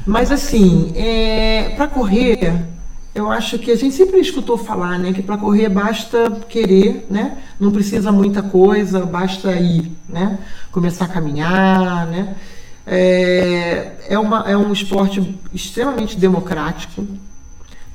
[0.06, 2.54] Mas assim, é, para correr,
[3.14, 7.38] eu acho que a gente sempre escutou falar, né, que para correr basta querer, né?
[7.58, 10.38] Não precisa muita coisa, basta ir, né?
[10.70, 12.36] Começar a caminhar, né?
[12.86, 17.06] É, é, uma, é um esporte extremamente democrático,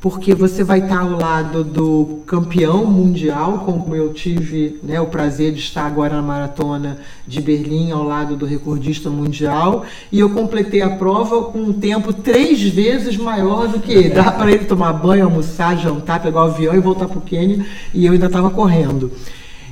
[0.06, 5.51] porque você vai estar ao lado do campeão mundial, como eu tive né, o prazer
[5.51, 10.84] de estar agora na maratona de Berlim, ao lado do recordista mundial, e eu completei
[10.84, 14.10] a prova com um tempo três vezes maior do que ele.
[14.10, 17.66] Dá para ele tomar banho, almoçar, jantar, pegar o avião e voltar para o Quênia,
[17.91, 19.12] e eu ainda estava correndo.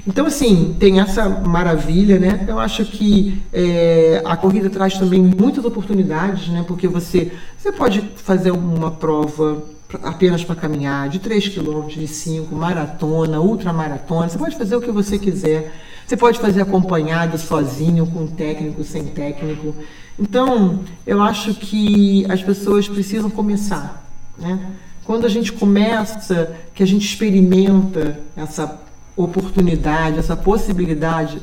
[0.07, 2.43] Então, assim, tem essa maravilha, né?
[2.47, 6.65] Eu acho que é, a corrida traz também muitas oportunidades, né?
[6.67, 12.55] Porque você, você pode fazer uma prova apenas para caminhar, de 3 km, de 5,
[12.55, 15.71] maratona, ultramaratona, você pode fazer o que você quiser.
[16.05, 19.73] Você pode fazer acompanhado, sozinho, com técnico, sem técnico.
[20.19, 24.05] Então, eu acho que as pessoas precisam começar.
[24.37, 24.59] Né?
[25.05, 28.79] Quando a gente começa, que a gente experimenta essa
[29.15, 31.41] oportunidade, essa possibilidade,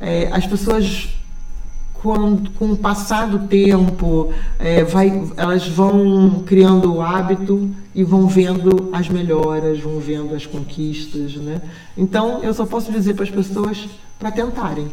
[0.00, 1.08] é, as pessoas
[2.02, 8.26] com, com o passar do tempo, é, vai, elas vão criando o hábito e vão
[8.26, 11.60] vendo as melhoras, vão vendo as conquistas, né?
[11.96, 13.88] Então, eu só posso dizer para as pessoas
[14.18, 14.88] para tentarem.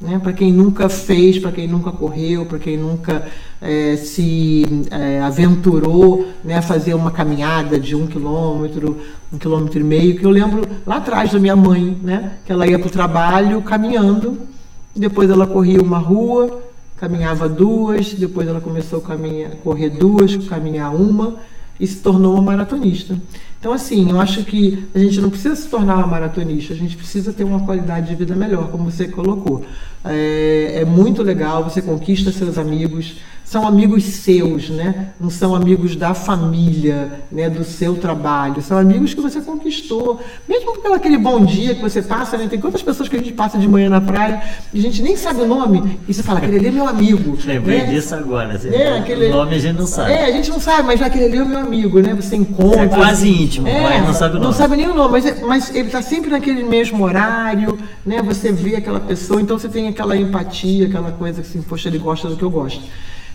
[0.00, 0.18] Né?
[0.18, 3.26] Para quem nunca fez, para quem nunca correu, para quem nunca
[3.62, 8.98] é, se é, aventurou né, a fazer uma caminhada de um quilômetro,
[9.32, 12.66] um quilômetro e meio, que eu lembro lá atrás da minha mãe, né, que ela
[12.66, 14.53] ia para o trabalho caminhando
[14.94, 16.62] depois ela corria uma rua,
[16.96, 21.36] caminhava duas, depois ela começou a caminhar, correr duas, caminhar uma,
[21.78, 23.18] e se tornou uma maratonista.
[23.58, 26.96] Então, assim, eu acho que a gente não precisa se tornar uma maratonista, a gente
[26.96, 29.64] precisa ter uma qualidade de vida melhor, como você colocou.
[30.04, 35.08] É, é muito legal, você conquista seus amigos, são amigos seus, né?
[35.20, 37.48] Não são amigos da família, né?
[37.50, 38.60] Do seu trabalho.
[38.62, 40.20] São amigos que você conquistou.
[40.48, 42.48] Mesmo pelo aquele bom dia que você passa, né?
[42.48, 44.42] Tem quantas pessoas que a gente passa de manhã na praia
[44.72, 47.36] e a gente nem sabe o nome e você fala, aquele ali é meu amigo.
[47.44, 47.84] Lembrei né?
[47.86, 48.54] disso agora.
[48.54, 50.12] Assim, É, aquele- O nome a gente não sabe.
[50.12, 52.14] É, a gente não sabe, mas aquele ali é o meu amigo, né?
[52.14, 52.82] Você encontra.
[52.82, 54.54] É quase íntimo, É, mas não sabe o Não nome.
[54.56, 58.20] sabe nem o nome, mas, é- mas ele está sempre naquele mesmo horário, né?
[58.22, 61.98] Você vê aquela pessoa, então você tem aquela empatia, aquela coisa que assim, poxa, ele
[61.98, 62.80] gosta do que eu gosto.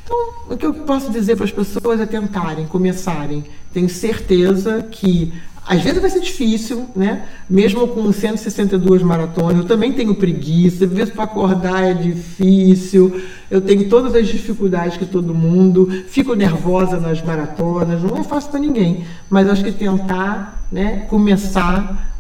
[0.10, 3.46] Então, o que eu posso dizer para as pessoas é tentarem, começarem.
[3.72, 5.32] Tenho certeza que
[5.68, 7.28] às vezes vai ser difícil, né?
[7.48, 13.62] Mesmo com 162 maratonas, eu também tenho preguiça, às vezes para acordar é difícil, eu
[13.62, 18.60] tenho todas as dificuldades que todo mundo, fico nervosa nas maratonas, não é fácil para
[18.60, 22.16] ninguém, mas acho que tentar, né, começar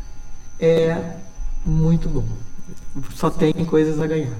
[0.60, 0.96] é
[1.66, 2.26] muito bom.
[3.16, 4.38] Só tem coisas a ganhar.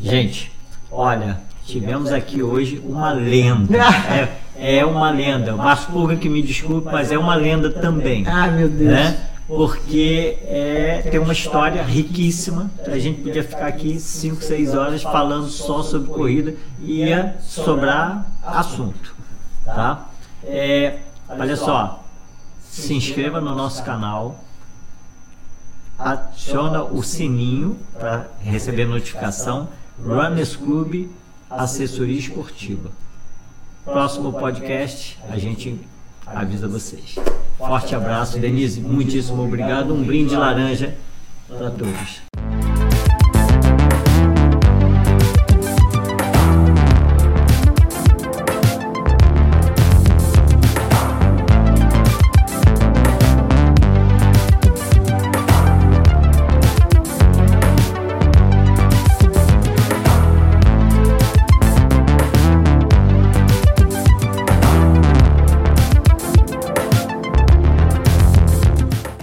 [0.00, 0.50] Gente,
[0.90, 3.76] olha, tivemos aqui hoje uma lenda.
[4.58, 5.54] É, é uma lenda.
[5.90, 8.24] Pulga que me desculpe, mas é uma lenda também.
[8.26, 8.90] Ah, meu Deus.
[8.90, 9.28] Né?
[9.46, 12.70] Porque é, tem uma história riquíssima.
[12.86, 18.26] A gente podia ficar aqui 5, 6 horas falando só sobre corrida e ia sobrar
[18.42, 19.14] assunto.
[19.64, 20.08] Tá?
[20.44, 20.98] É,
[21.28, 22.04] olha só,
[22.62, 24.40] se inscreva no nosso canal,
[25.98, 29.68] aciona o sininho para receber notificação.
[30.02, 31.08] Runners Club
[31.50, 32.90] Assessoria Esportiva.
[33.84, 35.78] Próximo podcast a gente
[36.26, 37.14] avisa vocês.
[37.56, 38.80] Forte abraço, Denise.
[38.80, 39.94] Muitíssimo obrigado.
[39.94, 40.94] Um brinde laranja
[41.48, 42.75] para todos.